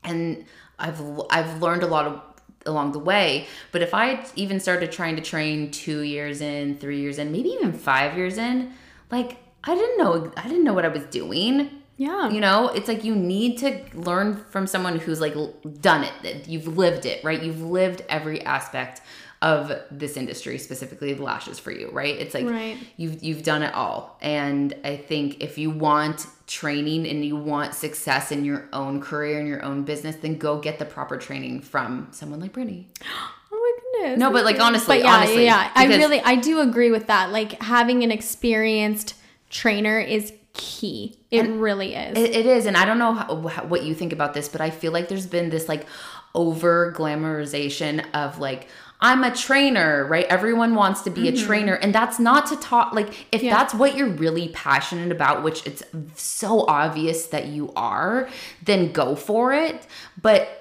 [0.05, 0.45] and
[0.79, 1.01] I've
[1.31, 2.21] I've learned a lot of
[2.67, 3.47] along the way.
[3.73, 7.33] But if I had even started trying to train two years in, three years in,
[7.33, 8.73] maybe even five years in,
[9.11, 11.80] like I didn't know I didn't know what I was doing.
[12.01, 15.35] Yeah You know, it's like you need to learn from someone who's like
[15.83, 16.49] done it.
[16.49, 17.43] You've lived it, right?
[17.43, 19.03] You've lived every aspect
[19.43, 22.17] of this industry, specifically the lashes for you, right?
[22.17, 22.79] It's like Right.
[22.97, 24.17] you've you've done it all.
[24.23, 29.39] And I think if you want training and you want success in your own career
[29.39, 32.87] and your own business, then go get the proper training from someone like Brittani.
[33.53, 34.19] Oh my goodness.
[34.21, 35.73] No, but, like, honestly, But yeah, honestly, yeah, yeah.
[35.75, 37.31] I really, I do agree with that.
[37.31, 39.15] Like having an experienced
[39.51, 41.17] trainer is key.
[41.31, 42.19] It really is.
[42.19, 44.61] It, it is, and I don't know how, how, what you think about this, but
[44.61, 45.87] I feel like there's been this like
[46.35, 48.69] over glamorization of like
[49.01, 50.27] I'm a trainer, right?
[50.27, 51.47] Everyone wants to be a mm-hmm.
[51.47, 53.57] trainer, and that's not to talk like if Yeah.
[53.57, 55.83] that's what you're really passionate about, which it's
[56.15, 58.29] so obvious that you are,
[58.63, 59.87] then go for it.
[60.21, 60.60] But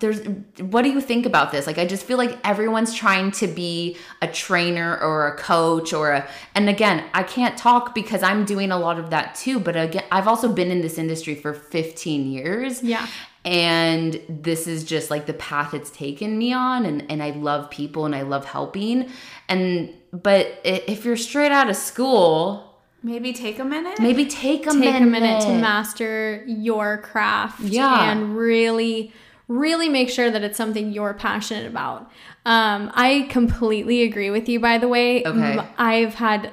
[0.00, 0.20] there's
[0.60, 3.96] what do you think about this like i just feel like everyone's trying to be
[4.22, 8.70] a trainer or a coach or a and again i can't talk because i'm doing
[8.70, 12.30] a lot of that too but again i've also been in this industry for 15
[12.30, 13.06] years Yeah.
[13.44, 17.70] and this is just like the path it's taken me on and and i love
[17.70, 19.08] people and i love helping
[19.48, 22.70] and but if you're straight out of school
[23.06, 23.98] Maybe take a minute.
[24.00, 28.10] maybe take a take minute a minute to master your craft Yeah.
[28.10, 29.12] and really
[29.48, 32.10] really make sure that it's something you're passionate about.
[32.46, 35.24] Um, i completely agree with you by the way.
[35.24, 35.58] Okay.
[35.78, 36.52] I've had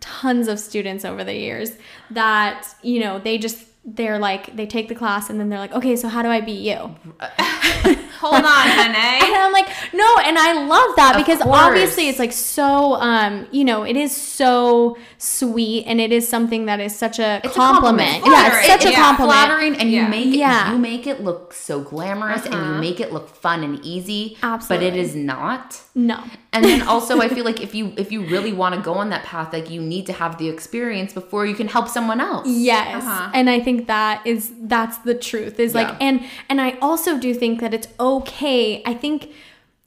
[0.00, 1.72] tons of students over the years
[2.10, 5.72] that you know they just they're like they take the class and then they're like
[5.72, 6.94] okay so how do i beat you
[8.20, 9.24] Hold on, honey.
[9.24, 9.34] and.
[9.44, 11.58] I'm like, no, and I love that Of because course.
[11.58, 16.66] obviously it's like so, um, you know, it is so sweet and it is something
[16.66, 18.22] that is such a It's a compliment.
[18.22, 18.24] compliment.
[18.26, 18.58] Yeah, Flattering.
[18.64, 19.32] it's such a Yeah, compliment.
[19.38, 20.02] flattering and Yeah.
[20.04, 20.72] you make it Yeah.
[20.72, 24.90] you make it look so glamorous and you make it look fun and easy Absolutely.
[24.90, 26.18] but it is not No.
[26.52, 29.10] and then also i feel like if you if you really want to go on
[29.10, 32.46] that path like you need to have the experience before you can help someone else
[32.46, 33.02] Yes.
[33.04, 33.30] Uh-huh.
[33.34, 35.58] And I think that is that's the truth.
[35.58, 38.82] Is like and and I also do think that it's okay.
[38.84, 39.30] I think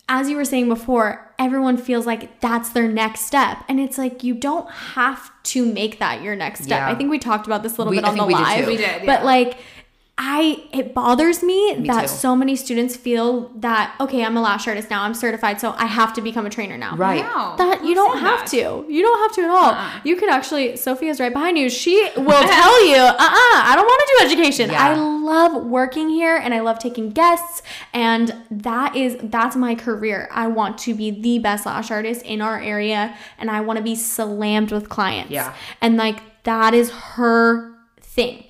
[0.09, 3.63] as you were saying before, everyone feels like that's their next step.
[3.67, 6.79] And it's like you don't have to make that your next step.
[6.79, 6.89] Yeah.
[6.89, 8.33] I think we talked about this a little We- bit I on the think we
[8.35, 8.59] did live.
[8.65, 8.71] too.
[8.71, 9.57] We did, But like
[10.19, 12.07] I it bothers me, that too.
[12.07, 15.85] so many students feel that okay, I'm a lash artist now, I'm certified, so I
[15.85, 16.95] have to become a trainer now.
[16.95, 18.47] right No, That you don't have that?
[18.49, 18.85] to.
[18.89, 19.71] You don't have to at all.
[19.73, 19.99] Uh-uh.
[20.03, 20.75] You could actually.
[20.75, 21.69] Sophia's right behind you.
[21.69, 24.71] She will tell you, uh, uh I don't want to do education.
[24.71, 24.89] Yeah.
[24.89, 27.61] I love working here, and I love taking guests,
[27.93, 30.29] and that is that's my career.
[30.31, 33.83] I want to be the best lash artist in our area, and I want to
[33.83, 35.29] be slammed with clients.
[35.31, 35.53] Yeah.
[35.79, 37.76] and like that is her
[38.17, 38.43] thing,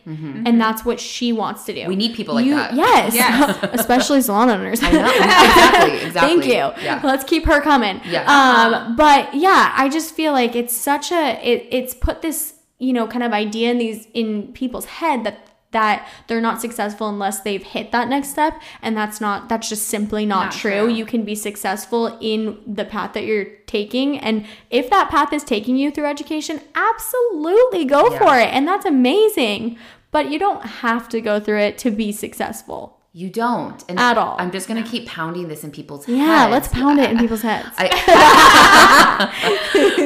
[0.48, 1.82] and that's what she wants to do.
[1.82, 1.90] Mm-hmm.
[1.90, 2.74] We need people like You- that.
[2.74, 3.60] Yes, Yes.
[3.74, 4.82] especially salon owners.
[4.82, 5.06] I know.
[5.06, 6.84] exactly exactly Thank you.
[6.86, 8.00] yeah Let's keep her coming.
[8.06, 8.24] Yeah.
[8.36, 12.94] Um, but yeah, I just feel like it's such a it, it's put this you
[12.94, 15.38] know kind of idea in these in people's head that
[15.78, 15.98] that
[16.28, 20.26] they're not successful unless they've hit that next step and that's not that's just simply
[20.26, 20.72] not, Not true.
[20.86, 20.90] true.
[21.00, 23.46] you can be successful in the path that you're
[23.78, 28.20] taking and if that path is taking you through education absolutely go Yeah.
[28.20, 29.78] for it and that's amazing
[30.12, 32.82] but you don't have to go through it to be successful
[33.14, 34.36] you don't and At all.
[34.40, 37.18] i'm just gonna keep pounding this in people's yeah heads Yeah, let's pound it in
[37.24, 37.88] people's heads I,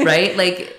[0.12, 0.36] right?
[0.38, 0.76] Like,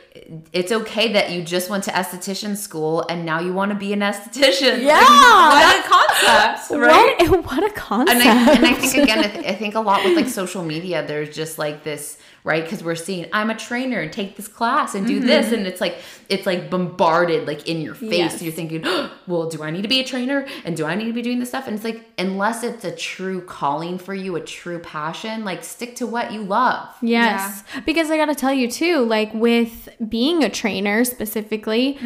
[0.53, 3.93] it's okay that you just went to esthetician school and now you want to be
[3.93, 4.83] an esthetician.
[4.83, 6.71] yeah What a concept.
[6.81, 7.17] right?
[7.31, 8.21] What, what a concept.
[8.21, 10.63] And I, and I think again, I, th- I think a lot with like social
[10.65, 12.65] media, there's just like this, right?
[12.65, 15.81] Because we're seeing, I'm a trainer and take this class and do this, and it's
[15.81, 15.97] like
[16.29, 18.11] it's like bombarded like in your face.
[18.11, 18.13] Mm-hmm.
[18.15, 18.43] Yes.
[18.43, 18.83] You're thinking,
[19.27, 21.39] well, do I need to be a trainer and do I need to be doing
[21.39, 21.67] this stuff?
[21.67, 25.95] And it's like unless it's a true calling for you, a true passion, like stick
[25.97, 26.89] to what you love.
[27.01, 27.63] yes.
[27.87, 31.99] Because I got to tell you too, like with being a trainer specifically,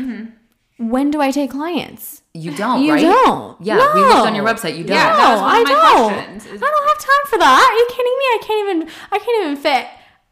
[0.78, 2.22] when do I take clients?
[2.34, 3.00] You don't, You right?
[3.00, 3.58] don't.
[3.62, 4.76] Yeah, we looked on your website.
[4.76, 4.96] You don't.
[4.96, 6.12] Yeah, No, that was one I my don't.
[6.12, 7.70] questions, I don't have time for that.
[7.70, 8.24] Are you kidding me?
[8.24, 8.88] I can't even.
[9.12, 9.86] I can't even fit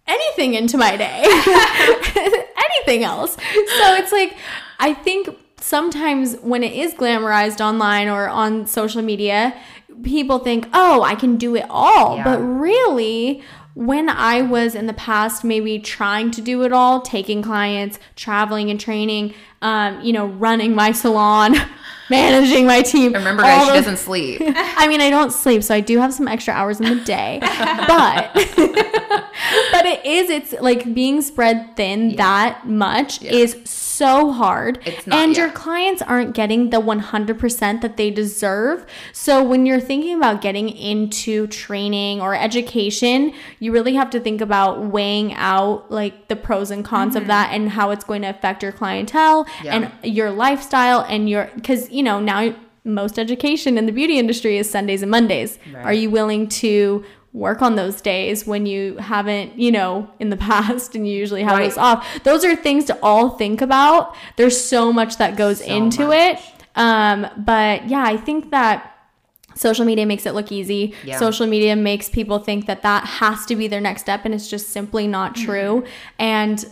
[0.06, 1.22] anything into my day.
[2.86, 3.34] anything else.
[3.34, 4.36] So it's like
[4.78, 5.28] I think
[5.60, 9.54] sometimes when it is glamorized online or on social media,
[10.02, 12.24] people think, "Oh, I can do it all," Yeah.
[12.24, 13.42] but really.
[13.76, 18.70] When I was in the past, maybe trying to do it all, taking clients, traveling
[18.70, 19.34] and training,
[19.64, 21.56] um, you know, running my salon,
[22.10, 23.14] managing my team.
[23.14, 24.42] Remember, guys, she those- doesn't sleep.
[24.44, 27.38] I mean, I don't sleep, so I do have some extra hours in the day.
[27.42, 28.30] but
[29.72, 34.80] but it is it's like being spread thin that much is so hard.
[34.84, 38.84] It's not, and your clients aren't getting the 100% that they deserve.
[39.12, 44.40] So when you're thinking about getting into training or education, you really have to think
[44.40, 48.28] about weighing out like the pros and cons of that and how it's going to
[48.28, 49.74] affect your clientele Yeah.
[50.02, 54.58] and your lifestyle and your cuz you know, now most education in the beauty industry
[54.58, 55.58] is Sundays and Mondays.
[55.72, 55.84] Right.
[55.86, 60.36] Are you willing to work on those days when you haven't, you know, in the
[60.50, 61.68] past and you usually have Right.
[61.68, 62.06] those off?
[62.24, 64.14] Those are things to all think about.
[64.36, 66.16] There's so much that goes So into much.
[66.38, 66.40] it.
[66.76, 68.90] Um, but yeah, I think that
[69.54, 70.92] social media makes it look easy.
[71.04, 71.18] Yeah.
[71.18, 74.48] Social media makes people think that that has to be their next step, and it's
[74.48, 75.44] just simply not Mm-hmm.
[75.44, 75.84] true.
[76.18, 76.64] And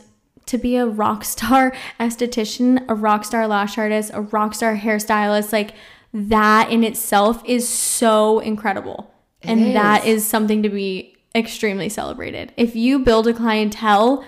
[0.47, 5.53] to be a rock star esthetician, a rock star lash artist, a rock star hairstylist,
[5.53, 5.75] like
[6.13, 9.13] that in itself is so incredible.
[9.43, 10.23] and that is.
[10.23, 12.53] is something to be extremely celebrated.
[12.57, 14.25] If you build a clientele,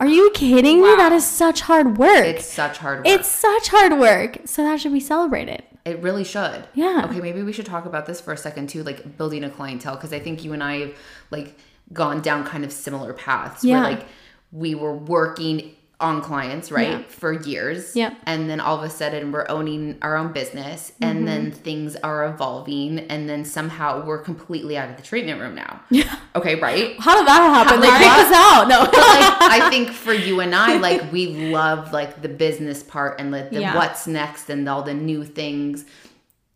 [0.00, 0.88] are you kidding me?
[0.96, 2.26] That is such hard work.
[2.26, 3.06] It's such hard work.
[3.06, 4.38] It's such hard work.
[4.44, 5.62] So that should be celebrated.
[5.84, 6.66] It really should.
[6.74, 7.02] Yeah.
[7.04, 9.96] Okay, maybe we should talk about this for a second too, like building a clientele,
[9.96, 10.94] because I think you and I have
[11.30, 11.58] like
[11.92, 13.64] gone down kind of similar paths.
[13.64, 13.82] Yeah.
[13.82, 14.06] Where like
[14.54, 17.02] we were working on clients, right, Yeah.
[17.08, 17.94] for years.
[17.96, 18.14] Yep.
[18.26, 21.04] And then all of a sudden we're owning our own business Mm-hmm.
[21.04, 25.54] and then things are evolving and then somehow we're completely out of the treatment room
[25.54, 25.80] now.
[25.90, 26.14] Yeah.
[26.36, 26.96] Okay, right?
[27.00, 27.80] How did that happen?
[27.80, 28.26] Like, Right?
[28.26, 28.68] us out.
[28.68, 28.80] No.
[28.84, 33.20] But like I think for you and I, like we love like the business part
[33.20, 33.76] and like the Yeah.
[33.76, 35.84] what's next and all the new things.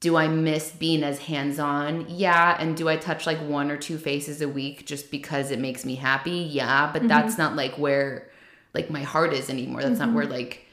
[0.01, 2.07] Do I miss being as hands on?
[2.09, 2.57] Yeah.
[2.61, 5.85] And do I touch like one or two faces a week just because it makes
[5.85, 6.39] me happy?
[6.51, 6.91] Yeah.
[6.93, 7.43] But that's Mm-hmm.
[7.43, 8.29] not like where
[8.75, 9.83] like my heart is anymore.
[9.83, 10.67] That's not where like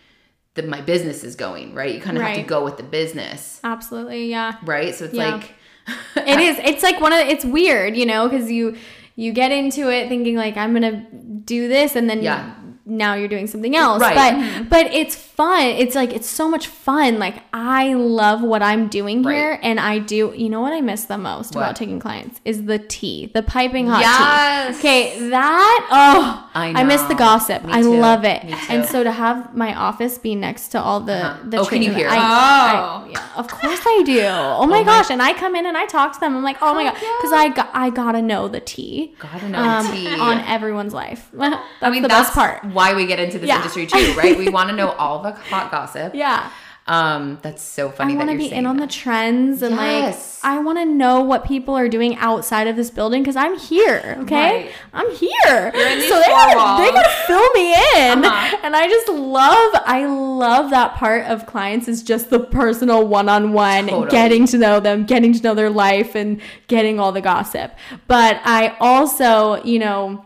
[0.53, 1.93] the my business is going, right?
[1.95, 4.57] You kind of have to go with the business, Absolutely, yeah.
[4.63, 4.93] right?
[4.93, 5.35] So it's Yeah.
[5.35, 5.55] like
[6.15, 8.75] it is it's like one of the, it's weird you know because you
[9.15, 11.05] you get into it thinking like i'm gonna
[11.45, 12.55] do this and then Yeah.
[12.87, 14.15] now you're doing something else Right.
[14.15, 18.87] but but it's fun it's like it's so much fun like i love what i'm
[18.87, 19.35] doing Right.
[19.35, 21.61] here and i do you know what i miss the most What?
[21.61, 24.75] about taking clients is the tea the piping hot Yes.
[24.75, 29.55] tea okay that oh I miss the gossip i love it and so to have
[29.55, 31.37] my office be next to all the Uh-huh.
[31.49, 32.07] the Oh, can you hear?
[32.09, 32.19] I- Oh.
[32.19, 34.21] I- yeah, of course I do.
[34.61, 35.09] Oh my gosh!
[35.09, 36.35] And I come in and I talk to them.
[36.35, 39.13] I'm like, oh my god, because I got I gotta know the tea.
[39.19, 40.19] Gotta know um, the tea.
[40.19, 41.29] on everyone's life.
[41.33, 42.63] that's I mean, the that's best part.
[42.73, 43.57] why we get into this Yeah.
[43.57, 44.37] industry too, right?
[44.37, 46.13] We want to know all the hot gossip.
[46.15, 46.49] Yeah,
[46.87, 48.13] Um, that's so funny.
[48.13, 50.39] I want to be in on the trends and Yes.
[50.43, 53.57] like I want to know what people are doing outside of this building because I'm
[53.57, 54.17] here.
[54.21, 54.71] Okay, Right.
[54.93, 55.71] I'm here.
[55.73, 58.57] You're in these so they gotta, they gotta fill me in, Uh-huh.
[58.61, 64.07] and I just love I love that part of clients is just the personal one-on-one,
[64.09, 67.71] getting to know them, getting to know their life, and getting all the gossip.
[68.07, 70.23] But I also, you know.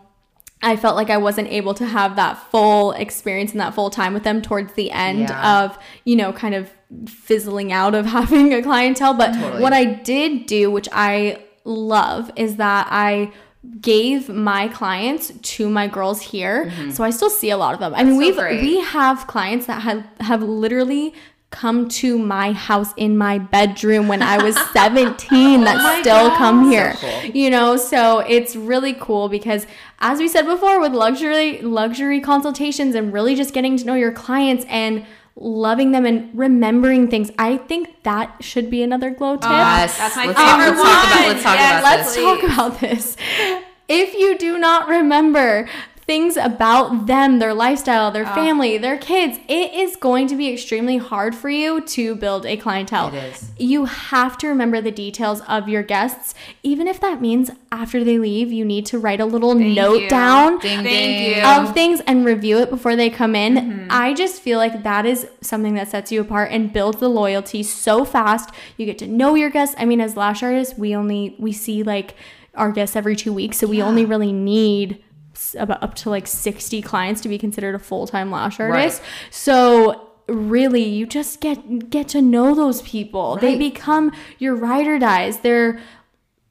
[0.62, 4.12] I felt like I wasn't able to have that full experience and that full time
[4.14, 5.62] with them towards the end Yeah.
[5.64, 6.70] of, you know, kind of
[7.06, 9.14] fizzling out of having a clientele.
[9.14, 9.62] But Totally.
[9.62, 13.32] what I did do, which I love, is that I
[13.80, 16.72] gave my clients to my girls here.
[16.92, 17.94] So I still see a lot of them.
[17.94, 18.20] I mean, Mm-hmm.
[18.20, 18.62] so we've great.
[18.62, 21.14] we have clients that have have literally
[21.50, 26.70] come to my house in my bedroom when I was 17 that oh still come
[26.70, 26.92] here.
[26.94, 27.30] Oh So cool.
[27.34, 29.66] You know, so it's really cool because
[29.98, 34.12] as we said before with luxury luxury consultations and really just getting to know your
[34.12, 35.04] clients and
[35.36, 37.30] loving them and remembering things.
[37.38, 39.44] I think that should be another glow tip.
[39.50, 41.28] Ah, yes, That's my let's favorite talk, let's talk about one.
[41.28, 42.24] let's talk Yes, about Let's this.
[42.24, 43.16] talk about this.
[43.88, 45.68] If you do not remember
[46.10, 50.96] things about them, their lifestyle, their family, their kids, it is going to be extremely
[50.96, 53.14] hard for you to build a clientele.
[53.14, 53.50] It is.
[53.58, 56.34] You have to remember the details of your guests,
[56.64, 60.02] even if that means after they leave, you need to write a little Thank note
[60.02, 60.08] you.
[60.08, 61.44] down Ding, ding.
[61.44, 63.54] of things and review it before they come in.
[63.54, 63.86] Mm-hmm.
[63.90, 67.62] I just feel like that is something that sets you apart and builds the loyalty
[67.62, 68.50] so fast.
[68.76, 69.76] You get to know your guests.
[69.78, 72.16] I mean, as lash artists, we only we see like
[72.56, 74.98] our guests every two weeks, so we only really need s-
[75.58, 79.02] about up to like 60 clients to be considered a full-time lash artist.
[79.30, 83.36] So really you just get get to know those people.
[83.36, 85.40] They become your ride or dies.
[85.40, 85.80] They're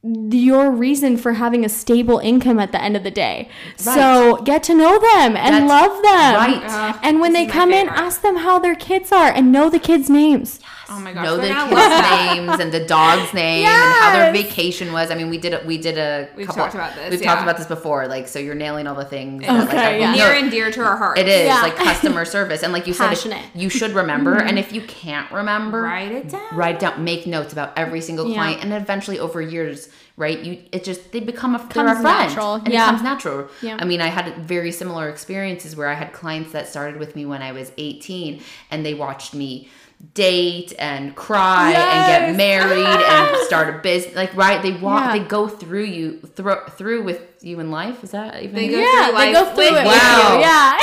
[0.02, 3.50] your reason for having a stable income at the end of the day.
[3.76, 6.36] So get to know them and That's love them.
[6.36, 6.62] right.
[6.66, 9.80] Ugh, And when they come in, ask them how their kids are and know the
[9.80, 10.62] kids' names.
[10.92, 12.32] Oh my gosh, know the gonna love that.
[12.34, 15.12] kids' names and the dog's name and how their vacation was.
[15.12, 16.64] I mean, we did a, we did a We've couple.
[16.64, 17.28] talked about this, We've yeah.
[17.36, 18.08] talked about this before.
[18.08, 19.42] Like, so you're nailing all the things.
[19.44, 20.14] that, like, Okay, yeah.
[20.14, 21.18] Near and dear to our heart.
[21.18, 21.62] It is Yeah.
[21.62, 23.46] like customer service, and like you said, Passionate.
[23.56, 24.36] you should remember.
[24.38, 24.48] Mm-hmm.
[24.48, 26.56] And if you can't remember, Write it down.
[26.56, 30.40] write it down, make notes about every single client, and eventually over years, right?
[30.40, 32.84] You it just they become a they're Comes a friend, natural, and yeah.
[32.84, 33.48] it comes natural.
[33.62, 33.78] Yeah.
[33.80, 37.26] I mean, I had very similar experiences where I had clients that started with me
[37.26, 39.70] when I was 18, and they watched me
[40.14, 45.18] date and cry and get married and start a business like right they walk Yeah.
[45.20, 48.78] they go through you through through with you in life is that even They go
[48.80, 50.34] yeah, through they life go through with it Wow.
[50.36, 50.40] you.
[50.40, 50.78] Yeah.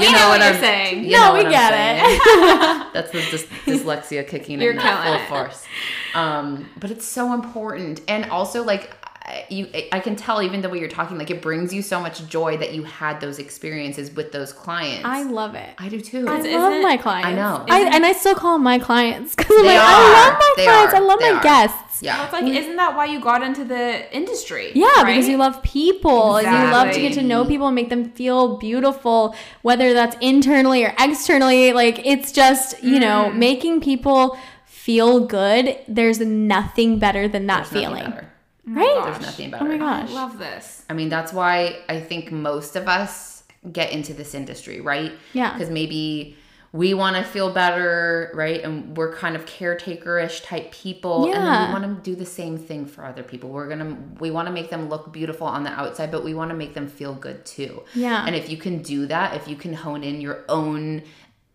[0.00, 1.04] you know what you're I'm- saying.
[1.04, 2.90] you No, know we what I'm get saying.
[2.94, 5.64] That's the dys- dyslexia kicking You're in killing full force.
[6.14, 9.09] Um, but it's so important, and also like I-
[9.48, 12.26] you, I can tell even the way you're talking, like it brings you so much
[12.28, 15.04] joy that you had those experiences with those clients.
[15.04, 15.70] I love it.
[15.78, 16.26] I do too.
[16.28, 17.26] I love it- my clients.
[17.28, 17.64] I know.
[17.68, 19.82] I, and I still call them my clients because I'm like, are.
[19.82, 20.94] I love my They clients.
[20.94, 20.96] are.
[20.96, 21.42] I love They my are.
[21.42, 22.02] guests.
[22.02, 22.16] yeah.
[22.16, 24.72] Well, it's like, isn't that why you got into the industry?
[24.74, 27.88] Yeah, because you love people and you love to get to know people and make
[27.90, 31.72] them feel beautiful, whether that's internally or externally.
[31.72, 33.36] Like it's just, you know, Mm.
[33.36, 35.76] making people feel good.
[35.86, 38.14] There's nothing better than that There's feeling.
[38.68, 38.86] Oh better.
[38.86, 39.04] Right?
[39.04, 39.64] There's nothing Oh better.
[39.64, 40.10] my I gosh.
[40.12, 40.84] love this.
[40.88, 45.12] I mean, that's why I think most of us get into this industry, right?
[45.32, 45.52] Yeah.
[45.52, 46.36] Because maybe
[46.72, 48.62] we want to feel better, right?
[48.62, 52.56] And we're kind of caretaker-ish type people, and then we want to do the same
[52.56, 53.50] thing for other people.
[53.50, 56.50] We're gonna we want to make them look beautiful on the outside, but we want
[56.50, 57.82] to make them feel good too.
[57.94, 58.24] Yeah.
[58.24, 61.02] And if you can do that, if you can hone in your own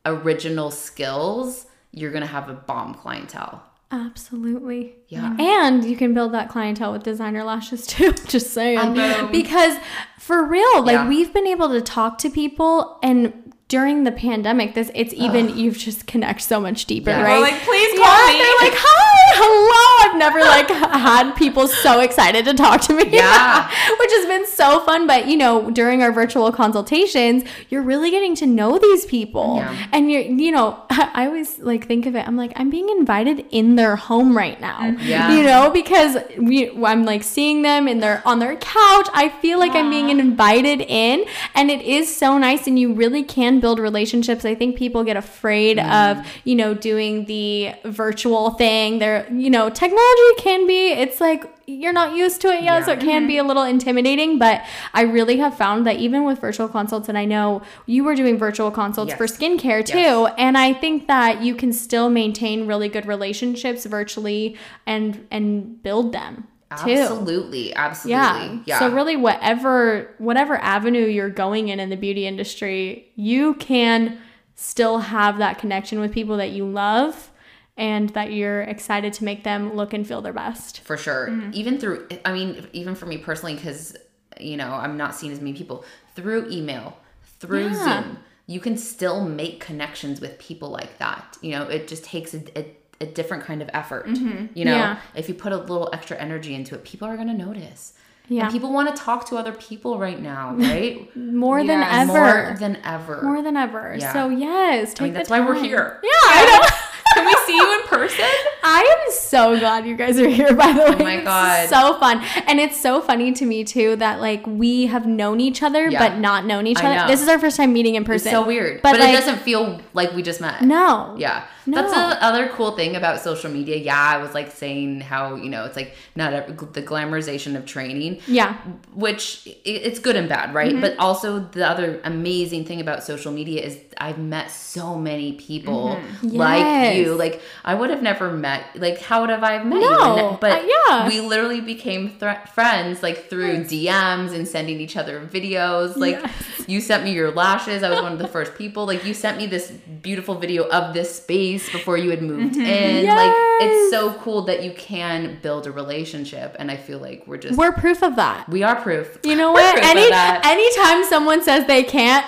[0.06, 3.64] original skills, you're gonna have a bomb clientele.
[3.92, 4.96] Absolutely.
[5.08, 5.36] Yeah.
[5.40, 8.12] And you can build that clientele with designer lashes too.
[8.28, 8.94] Just saying.
[8.94, 9.32] Boom.
[9.32, 9.78] Because
[10.20, 11.08] for real, like Yeah.
[11.08, 15.78] we've been able to talk to people and during the pandemic, this it's even you've
[15.78, 17.22] just connect so much deeper, Yeah.
[17.24, 17.36] right?
[17.38, 18.38] We're like, please yeah, call me.
[18.38, 19.86] they're like, hi, hello.
[20.06, 23.10] I've never like had people so excited to talk to me.
[23.10, 23.68] Yeah.
[24.00, 25.08] Which has been so fun.
[25.08, 29.58] But you know, during our virtual consultations, you're really getting to know these people.
[29.58, 29.88] Yeah.
[29.92, 33.46] And you're, you know, I always like think of it, I'm like, I'm being invited
[33.52, 34.80] in their home right now.
[34.80, 35.36] Mm, yeah.
[35.36, 39.08] You know, because we I'm like seeing them in their on their couch.
[39.14, 41.26] I feel like I'm being invited in.
[41.54, 44.46] And it is so nice and you really can build relationships.
[44.46, 46.12] I think people get afraid mm.
[46.12, 49.00] of, you know, doing the virtual thing.
[49.00, 52.92] They're, you know, technology can be, it's like you're not used to it yet, so
[52.92, 54.38] it can be a little intimidating.
[54.38, 54.64] But
[54.94, 58.38] I really have found that even with virtual consults, and I know you were doing
[58.38, 60.34] virtual consults for skincare too, Yes.
[60.38, 66.12] and I think that you can still maintain really good relationships virtually and and build
[66.14, 66.48] them
[66.84, 66.92] too.
[66.92, 68.12] Absolutely, absolutely.
[68.12, 68.60] Yeah.
[68.66, 68.80] Yeah.
[68.80, 74.20] So really whatever whatever avenue you're going in in the beauty industry, you can
[74.56, 77.32] still have that connection with people that you love
[77.78, 80.82] and that you're excited to make them look and feel their best.
[80.82, 81.52] for sure Mm-hmm.
[81.54, 83.96] even through i mean even for me personally because
[84.40, 85.84] you know i'm not seeing as many people
[86.16, 86.98] through email
[87.40, 88.04] through Yeah.
[88.04, 88.18] zoom
[88.48, 92.42] you can still make connections with people like that you know it just takes a,
[92.58, 94.58] a, a different kind of effort you know Mm-hmm.
[94.58, 95.00] Yeah.
[95.16, 97.94] if you put a little extra energy into it people are going to notice
[98.30, 98.44] Yeah.
[98.44, 102.14] and people want to talk to other people right now right More than ever.
[102.14, 103.96] more than ever More than ever.
[104.00, 104.14] Yeah.
[104.14, 106.10] So yes, take i mean that's why we're here Yeah,
[106.40, 106.68] I know.
[107.16, 108.26] Can we see you in person?
[108.68, 110.96] I am so glad you guys are here, by the oh way.
[111.00, 111.70] Oh my God.
[111.70, 112.24] so fun.
[112.48, 116.00] And it's so funny to me, too, that like we have known each other, Yeah.
[116.00, 116.96] but not known each I other.
[116.96, 117.08] know.
[117.08, 118.32] This is our first time meeting in it's person.
[118.32, 121.16] so weird But, but, like- it doesn't feel like we just met No.
[121.18, 121.46] Yeah.
[121.68, 121.82] No.
[121.82, 123.78] That's the other cool thing about social media.
[123.78, 127.66] Yeah, I was like saying how, you know, it's like not every, the glamorization of
[127.66, 128.54] training, Yeah.
[128.94, 130.72] which it's good and bad, right?
[130.74, 130.82] Mm-hmm.
[130.82, 135.96] But also the other amazing thing about social media is I've met so many people
[135.96, 136.28] mm-hmm.
[136.28, 136.98] like Yes.
[136.98, 137.16] you.
[137.16, 140.16] Like I would have never met, like how would have I met No.
[140.18, 140.26] you?
[140.28, 141.08] And- But Uh, yeah.
[141.08, 145.96] we literally became thr friends like through DMs and sending each other videos.
[145.96, 146.68] Like Yes.
[146.68, 147.84] you sent me your lashes.
[147.84, 148.86] I was one of the first people.
[148.86, 153.06] Like you sent me this beautiful video of this space before you had moved in.
[153.06, 157.38] Like it's so cool that you can build a relationship, and I feel like we're
[157.38, 158.48] just We're proof of that.
[158.50, 159.18] we are proof.
[159.24, 159.78] You know what?
[159.84, 160.10] Any
[160.44, 162.26] anytime someone says they can't,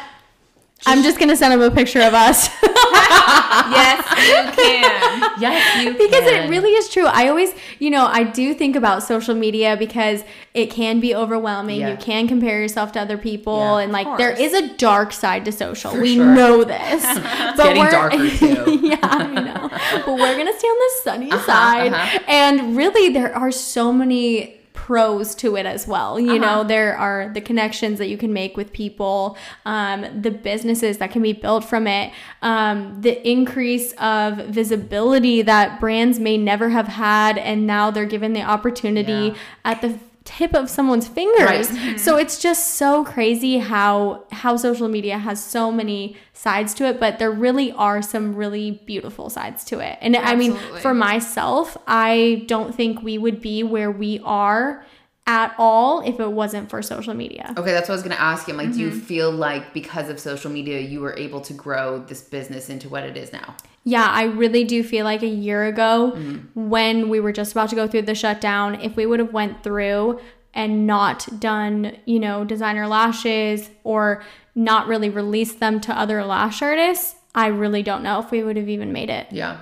[0.86, 2.50] I'm just gonna send them a picture of us.
[3.10, 5.32] yes, you can.
[5.40, 5.98] yes, you can.
[5.98, 7.06] because it really is true.
[7.06, 11.80] I always, you know, I do think about social media because it can be overwhelming.
[11.82, 11.92] Yeah.
[11.92, 15.46] You can compare yourself to other people, Yeah, and like there is a dark side
[15.46, 15.92] to social.
[15.92, 16.26] For we sure.
[16.26, 17.04] know this.
[17.20, 18.80] but getting we're- darker, too.
[18.84, 19.70] yeah, I know.
[20.06, 22.20] But we're gonna stay on the sunny Uh-huh, side, uh-huh.
[22.28, 24.57] and really, there are so many
[24.88, 26.64] pros to it as well you know Uh-huh.
[26.76, 31.22] there are the connections that you can make with people um, the businesses that can
[31.22, 37.38] be built from it um, the increase of visibility that brands may never have had
[37.38, 39.36] and now they're given the opportunity Yeah.
[39.72, 39.92] at the
[40.30, 41.98] tip of someone's fingers Right.
[42.00, 47.00] so it's just so crazy how how social media has so many sides to it
[47.00, 50.52] but there really are some really beautiful sides to it and i mean
[50.82, 54.86] for myself i don't think we would be where we are
[55.26, 58.48] at all if it wasn't for social media Okay, that's what I was gonna ask
[58.48, 58.54] you.
[58.54, 59.00] I'm like, do you Mm-hmm.
[59.00, 63.04] feel like because of social media, you were able to grow this business into what
[63.04, 63.56] it is now?
[63.90, 66.70] Yeah, I really do feel like a year ago Mm-hmm.
[66.70, 69.64] when we were just about to go through the shutdown, if we would have went
[69.64, 70.20] through
[70.54, 74.24] and not done, you know, designer lashes or
[74.56, 78.58] not really released them to other lash artists, I really don't know if we would
[78.58, 79.28] have even made it.
[79.32, 79.62] Yeah.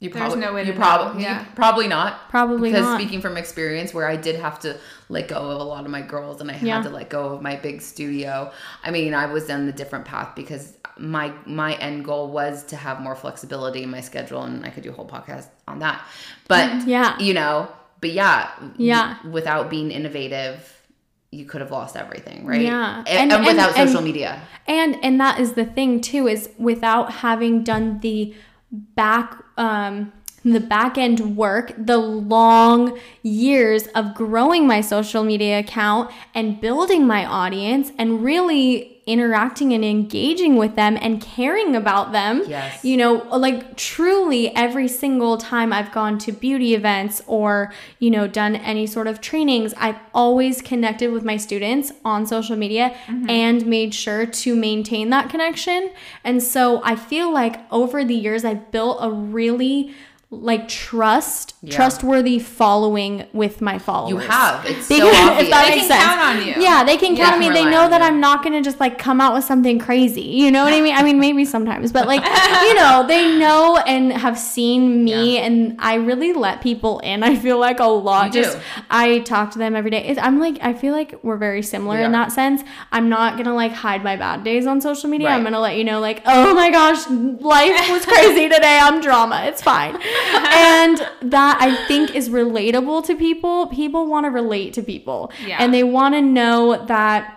[0.00, 1.44] You There's no way you to probably know, yeah.
[1.56, 2.28] probably not.
[2.30, 3.00] Probably because not.
[3.00, 4.78] speaking from experience where I did have to
[5.08, 6.82] let go of a lot of my girls and I had Yeah.
[6.84, 8.52] to let go of my big studio.
[8.84, 12.76] I mean, I was on the different path because my my end goal was to
[12.76, 16.02] have more flexibility in my schedule and I could do a whole podcast on that.
[16.48, 17.18] But Yeah.
[17.18, 17.68] you know,
[18.00, 19.16] but yeah, Yeah.
[19.30, 20.74] without being innovative,
[21.30, 22.62] you could have lost everything, right?
[22.62, 22.98] Yeah.
[23.06, 24.40] And, And- and without and- social media.
[24.66, 28.34] And and that is the thing too is without having done the
[28.70, 30.12] back um
[30.44, 37.06] the back end work, the long years of growing my social media account and building
[37.06, 42.42] my audience and really interacting and engaging with them and caring about them.
[42.46, 42.84] Yes.
[42.84, 48.28] You know, like truly every single time I've gone to beauty events or, you know,
[48.28, 53.30] done any sort of trainings, I've always connected with my students on social media mm-hmm.
[53.30, 55.90] and made sure to maintain that connection.
[56.22, 59.94] And so I feel like over the years I've built a really
[60.30, 61.74] like trust, Yeah.
[61.74, 64.10] trustworthy following with my followers.
[64.10, 64.66] You have.
[64.66, 65.44] It's so obvious.
[65.44, 66.04] if that They makes can sense.
[66.04, 66.54] count on you.
[66.62, 67.48] Yeah, they can count Yeah, on me.
[67.48, 68.06] They know that you.
[68.06, 70.20] I'm not gonna just like come out with something crazy.
[70.20, 70.94] You know what I mean?
[70.94, 72.20] I mean, maybe sometimes, but like,
[72.62, 75.44] you know, they know and have seen me, Yeah.
[75.46, 77.22] and I really let people in.
[77.22, 78.34] I feel like a lot.
[78.34, 78.62] You just do.
[78.90, 80.04] I talk to them every day.
[80.08, 82.62] It's, I'm like, I feel like we're very similar in that sense.
[82.92, 85.28] I'm not gonna like hide my bad days on social media.
[85.30, 88.78] I'm gonna let you know, like, oh my gosh, life was crazy today.
[88.82, 89.44] I'm drama.
[89.46, 89.98] It's fine.
[90.52, 93.66] and that I think is relatable to people.
[93.68, 95.32] People want to relate to people.
[95.46, 95.58] Yeah.
[95.60, 97.34] And they want to know that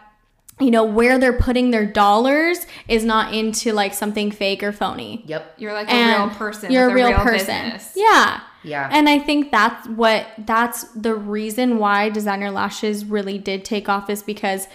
[0.60, 5.24] you know where they're putting their dollars is not into like something fake or phony.
[5.26, 5.56] Yep.
[5.58, 6.72] You're like a And real person.
[6.72, 7.72] You're a real, real person.
[7.72, 7.94] Business.
[7.96, 8.42] Yeah.
[8.64, 8.88] Yeah.
[8.92, 14.10] And I think that's what that's the reason why designer lashes really did take off
[14.10, 14.68] is because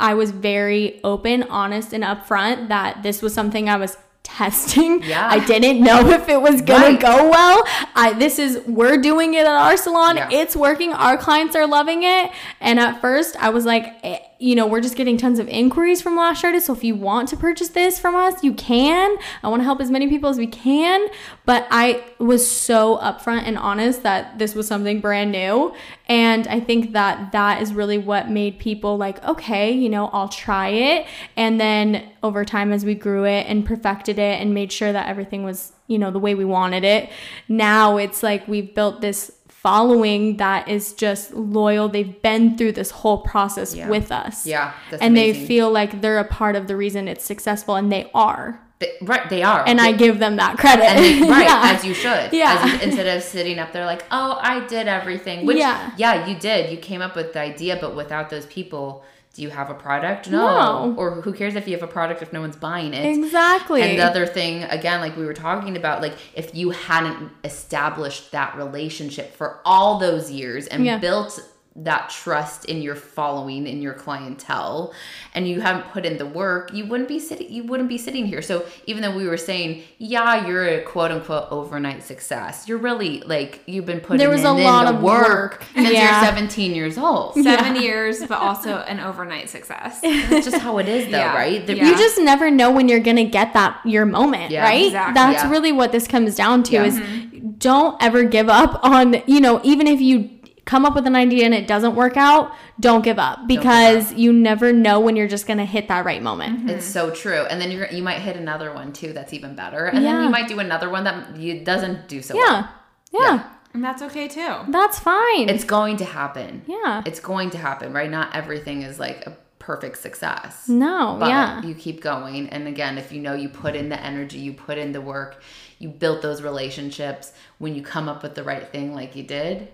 [0.00, 5.02] I was very open, honest, and upfront that this was something I was testing.
[5.08, 5.26] Yeah.
[5.30, 7.00] I didn't know if it was gonna Right.
[7.00, 7.62] go well.
[7.94, 10.16] I this is we're doing it at our salon.
[10.16, 10.28] Yeah.
[10.30, 10.92] It's working.
[10.92, 12.30] Our clients are loving it.
[12.60, 16.00] And at first I was like, eh, you know, we're just getting tons of inquiries
[16.00, 16.68] from lash artists.
[16.68, 19.16] So if you want to purchase this from us, you can.
[19.42, 21.08] I want to help as many people as we can.
[21.44, 25.74] But I was so upfront and honest that this was something brand new.
[26.08, 30.28] And I think that that is really what made people like, okay, you know, I'll
[30.28, 31.06] try it.
[31.36, 35.08] And then over time, as we grew it and perfected it and made sure that
[35.08, 37.10] everything was, you know, the way we wanted it,
[37.48, 39.32] now it's like we've built this
[39.62, 41.88] following that is just loyal.
[41.88, 43.88] They've been through this whole process Yeah.
[43.88, 44.46] with us.
[44.46, 48.10] Yeah, and they feel like they're a part of the reason it's successful, and they
[48.14, 48.60] are.
[48.78, 49.28] They- right.
[49.28, 49.64] They are.
[49.66, 50.84] And I give them that credit.
[50.84, 51.72] and they- right Yeah.
[51.76, 52.32] as you should.
[52.32, 52.64] Yeah.
[52.64, 55.44] You- instead of sitting up there like, oh, I did everything.
[55.44, 55.90] Which Yeah.
[55.96, 56.70] yeah, you did.
[56.70, 59.02] You came up with the idea, but without those people,
[59.38, 60.28] do you have a product?
[60.28, 60.90] No.
[60.90, 60.94] No.
[60.98, 63.06] Or who cares if you have a product if no one's buying it?
[63.06, 63.82] Exactly.
[63.82, 68.32] And the other thing, again, like we were talking about, like if you hadn't established
[68.32, 70.98] that relationship for all those years and Yeah.
[70.98, 71.40] built
[71.84, 74.92] that trust in your following in your clientele
[75.34, 78.26] and you haven't put in the work you wouldn't be sitting you wouldn't be sitting
[78.26, 82.78] here so even though we were saying yeah you're a quote unquote overnight success you're
[82.78, 85.64] really like you've been putting There was in, a lot of work, work.
[85.74, 86.20] since Yeah.
[86.20, 90.00] you're 17 years old Seven years, but also an overnight success.
[90.00, 91.34] that's just how it is though Yeah.
[91.36, 91.86] right The- Yeah.
[91.90, 94.64] you just never know when you're gonna get that your moment Yeah.
[94.64, 95.14] right Exactly.
[95.14, 95.50] that's Yeah.
[95.50, 96.84] really what this comes down to Yeah.
[96.84, 97.50] is mm-hmm.
[97.58, 100.30] don't ever give up on you know even if you
[100.68, 104.30] come up with an idea and it doesn't work out don't give up because you
[104.30, 106.68] never know when you're just gonna hit that right moment mm-hmm.
[106.68, 107.42] It's so true.
[107.48, 109.86] And then you're you might hit another one too that's even better.
[109.86, 112.68] And then you might do another one that you doesn't do so yeah well.
[113.12, 113.50] yeah, Yeah.
[113.72, 114.56] And that's okay too.
[114.68, 116.62] that's fine It's going to happen.
[116.66, 118.10] yeah It's going to happen, right?
[118.10, 120.68] Not everything is like a perfect success.
[120.68, 122.50] no But yeah you keep going.
[122.50, 125.40] And again, if you know you put in the energy, you put in the work,
[125.78, 129.68] you built those relationships, when you come up with the right thing like you did,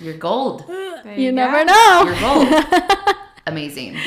[0.00, 0.62] you're gold.
[0.68, 2.64] Uh, there you never know You're gold.
[3.46, 3.98] Amazing.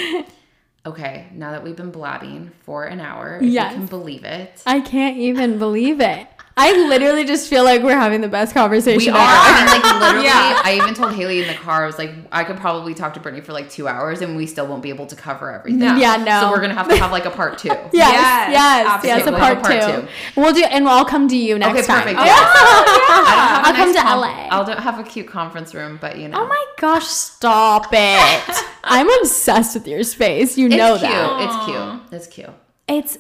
[0.86, 3.72] Okay, now that we've been blabbing for an hour, if Yes.
[3.74, 4.62] you can believe it.
[4.66, 6.28] i can't even believe it
[6.64, 9.22] i literally just feel like we're having the best conversation We are.
[9.22, 9.28] ever.
[9.28, 10.62] I mean, like literally, Yeah.
[10.64, 13.20] I even told Haley in the car, I was like, I could probably talk to
[13.20, 15.82] Brittani for like two hours and we still won't be able to cover everything.
[15.82, 16.42] Yeah, no.
[16.42, 17.70] So we're gonna have to have like a part two.
[17.92, 20.02] Yes, Yes, yes, yes, a We'll part, have a part
[20.36, 20.40] two.
[20.42, 22.02] We'll do, and I'll come to you next Okay, time.
[22.04, 22.20] perfect.
[22.20, 22.40] Oh, Yes.
[22.44, 24.48] I I'll don't have a come to con- LA.
[24.52, 26.44] I'll do, have a cute conference room, but you oh know.
[26.44, 28.64] Oh my gosh, stop it.
[28.84, 30.58] I'm obsessed with your space.
[30.58, 31.02] You it's know cute.
[31.12, 31.42] that.
[31.42, 32.14] It's cute.
[32.20, 32.50] It's cute.
[32.50, 32.71] It's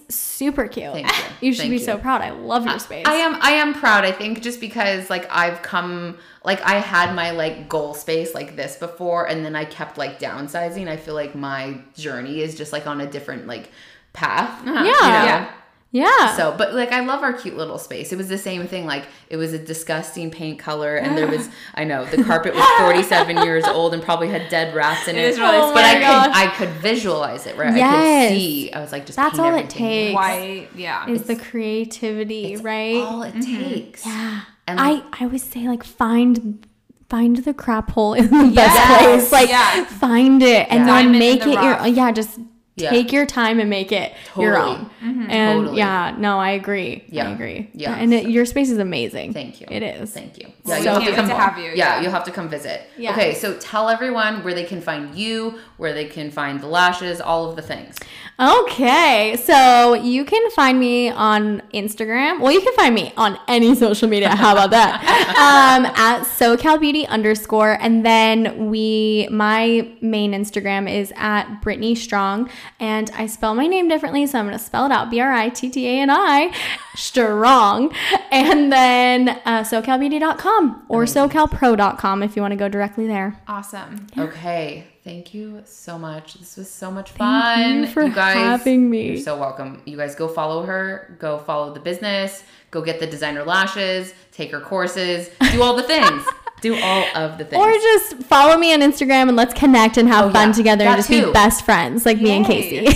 [0.09, 0.93] super cute.
[0.93, 1.07] Thank
[1.41, 1.47] you.
[1.47, 1.84] You should Thank be you.
[1.84, 2.22] so proud.
[2.22, 3.05] I love your space.
[3.07, 7.15] I am I am proud, I think, just because like I've come like I had
[7.15, 10.88] my like goal space like this before and then I kept like downsizing.
[10.88, 13.72] I feel like my journey is just like on a different like
[14.13, 14.49] path.
[14.67, 14.74] Uh-huh.
[14.74, 14.82] Yeah.
[14.84, 15.26] You know?
[15.26, 15.51] Yeah.
[15.92, 16.36] Yeah.
[16.38, 18.12] So, but like, I love our cute little space.
[18.14, 18.86] It was the same thing.
[18.86, 22.66] Like, it was a disgusting paint color, and there was, I know, the carpet was
[22.80, 25.20] 47 years old and probably had dead rats in it.
[25.20, 27.74] It is really Oh but I could, oh I could visualize it, right?
[27.74, 28.30] I Yes.
[28.30, 28.72] could see.
[28.74, 30.16] I was like, just That's paint all it takes.
[30.16, 31.10] White, yeah.
[31.10, 32.96] is the creativity, right?
[32.98, 33.64] All it mm-hmm.
[33.64, 34.06] takes.
[34.06, 34.42] yeah.
[34.68, 36.66] And I, I always say like find
[37.10, 39.32] find the crap hole in the best place.
[39.32, 39.92] Like Yes.
[39.94, 40.86] find it and Yeah.
[40.86, 41.88] then Diamond make the it your rough.
[41.88, 42.39] yeah, just
[42.78, 42.89] Yeah.
[42.89, 44.72] take your time and make it your Totally.
[44.78, 44.86] own.
[45.03, 45.30] Mm-hmm.
[45.30, 45.78] And Totally.
[45.78, 47.03] yeah, no, I agree.
[47.09, 47.28] Yeah.
[47.30, 47.69] I agree.
[47.74, 47.93] Yeah.
[47.95, 49.34] And it, your space is amazing.
[49.34, 49.67] Thank you.
[49.69, 50.11] It is.
[50.11, 50.47] Thank you.
[50.63, 52.01] Well, Yeah, we you'll have to come to have you, Yeah, yeah.
[52.01, 52.88] you'll have to come visit.
[52.97, 53.11] Yeah.
[53.11, 57.19] Okay, so tell everyone where they can find you, where they can find the lashes,
[57.19, 57.97] all of the things.
[58.40, 62.40] Okay, so you can find me on Instagram.
[62.40, 64.36] Well, you can find me on any social media.
[64.36, 65.02] How about that?
[65.38, 72.50] um, at SoCal Beauty underscore, and then we, my main Instagram is at Brittani Strong,
[72.80, 75.50] and I spell my name differently, so I'm gonna spell it out: B R I
[75.50, 76.52] T T A N I,
[76.96, 77.94] Strong,
[78.32, 83.40] and then uh, SoCalBeauty.com or SoCalPro.com if you want to go directly there.
[83.48, 84.08] Awesome.
[84.18, 84.91] Okay.
[85.04, 86.36] Thank you so much.
[86.36, 87.56] This was so much fun.
[87.56, 89.08] Thank you for having me.
[89.14, 89.82] You're so welcome.
[89.86, 94.52] You guys go follow her, go follow the business, go get the designer lashes, take
[94.52, 96.24] her courses, do all the things.
[96.62, 97.60] do all of the things.
[97.60, 100.54] Or just follow me on Instagram and let's connect and have Oh, fun yeah.
[100.54, 101.26] together That and just too.
[101.26, 102.93] be best friends like me and Kasey.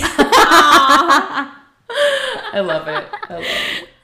[1.88, 3.04] I love it.
[3.28, 3.88] I love it.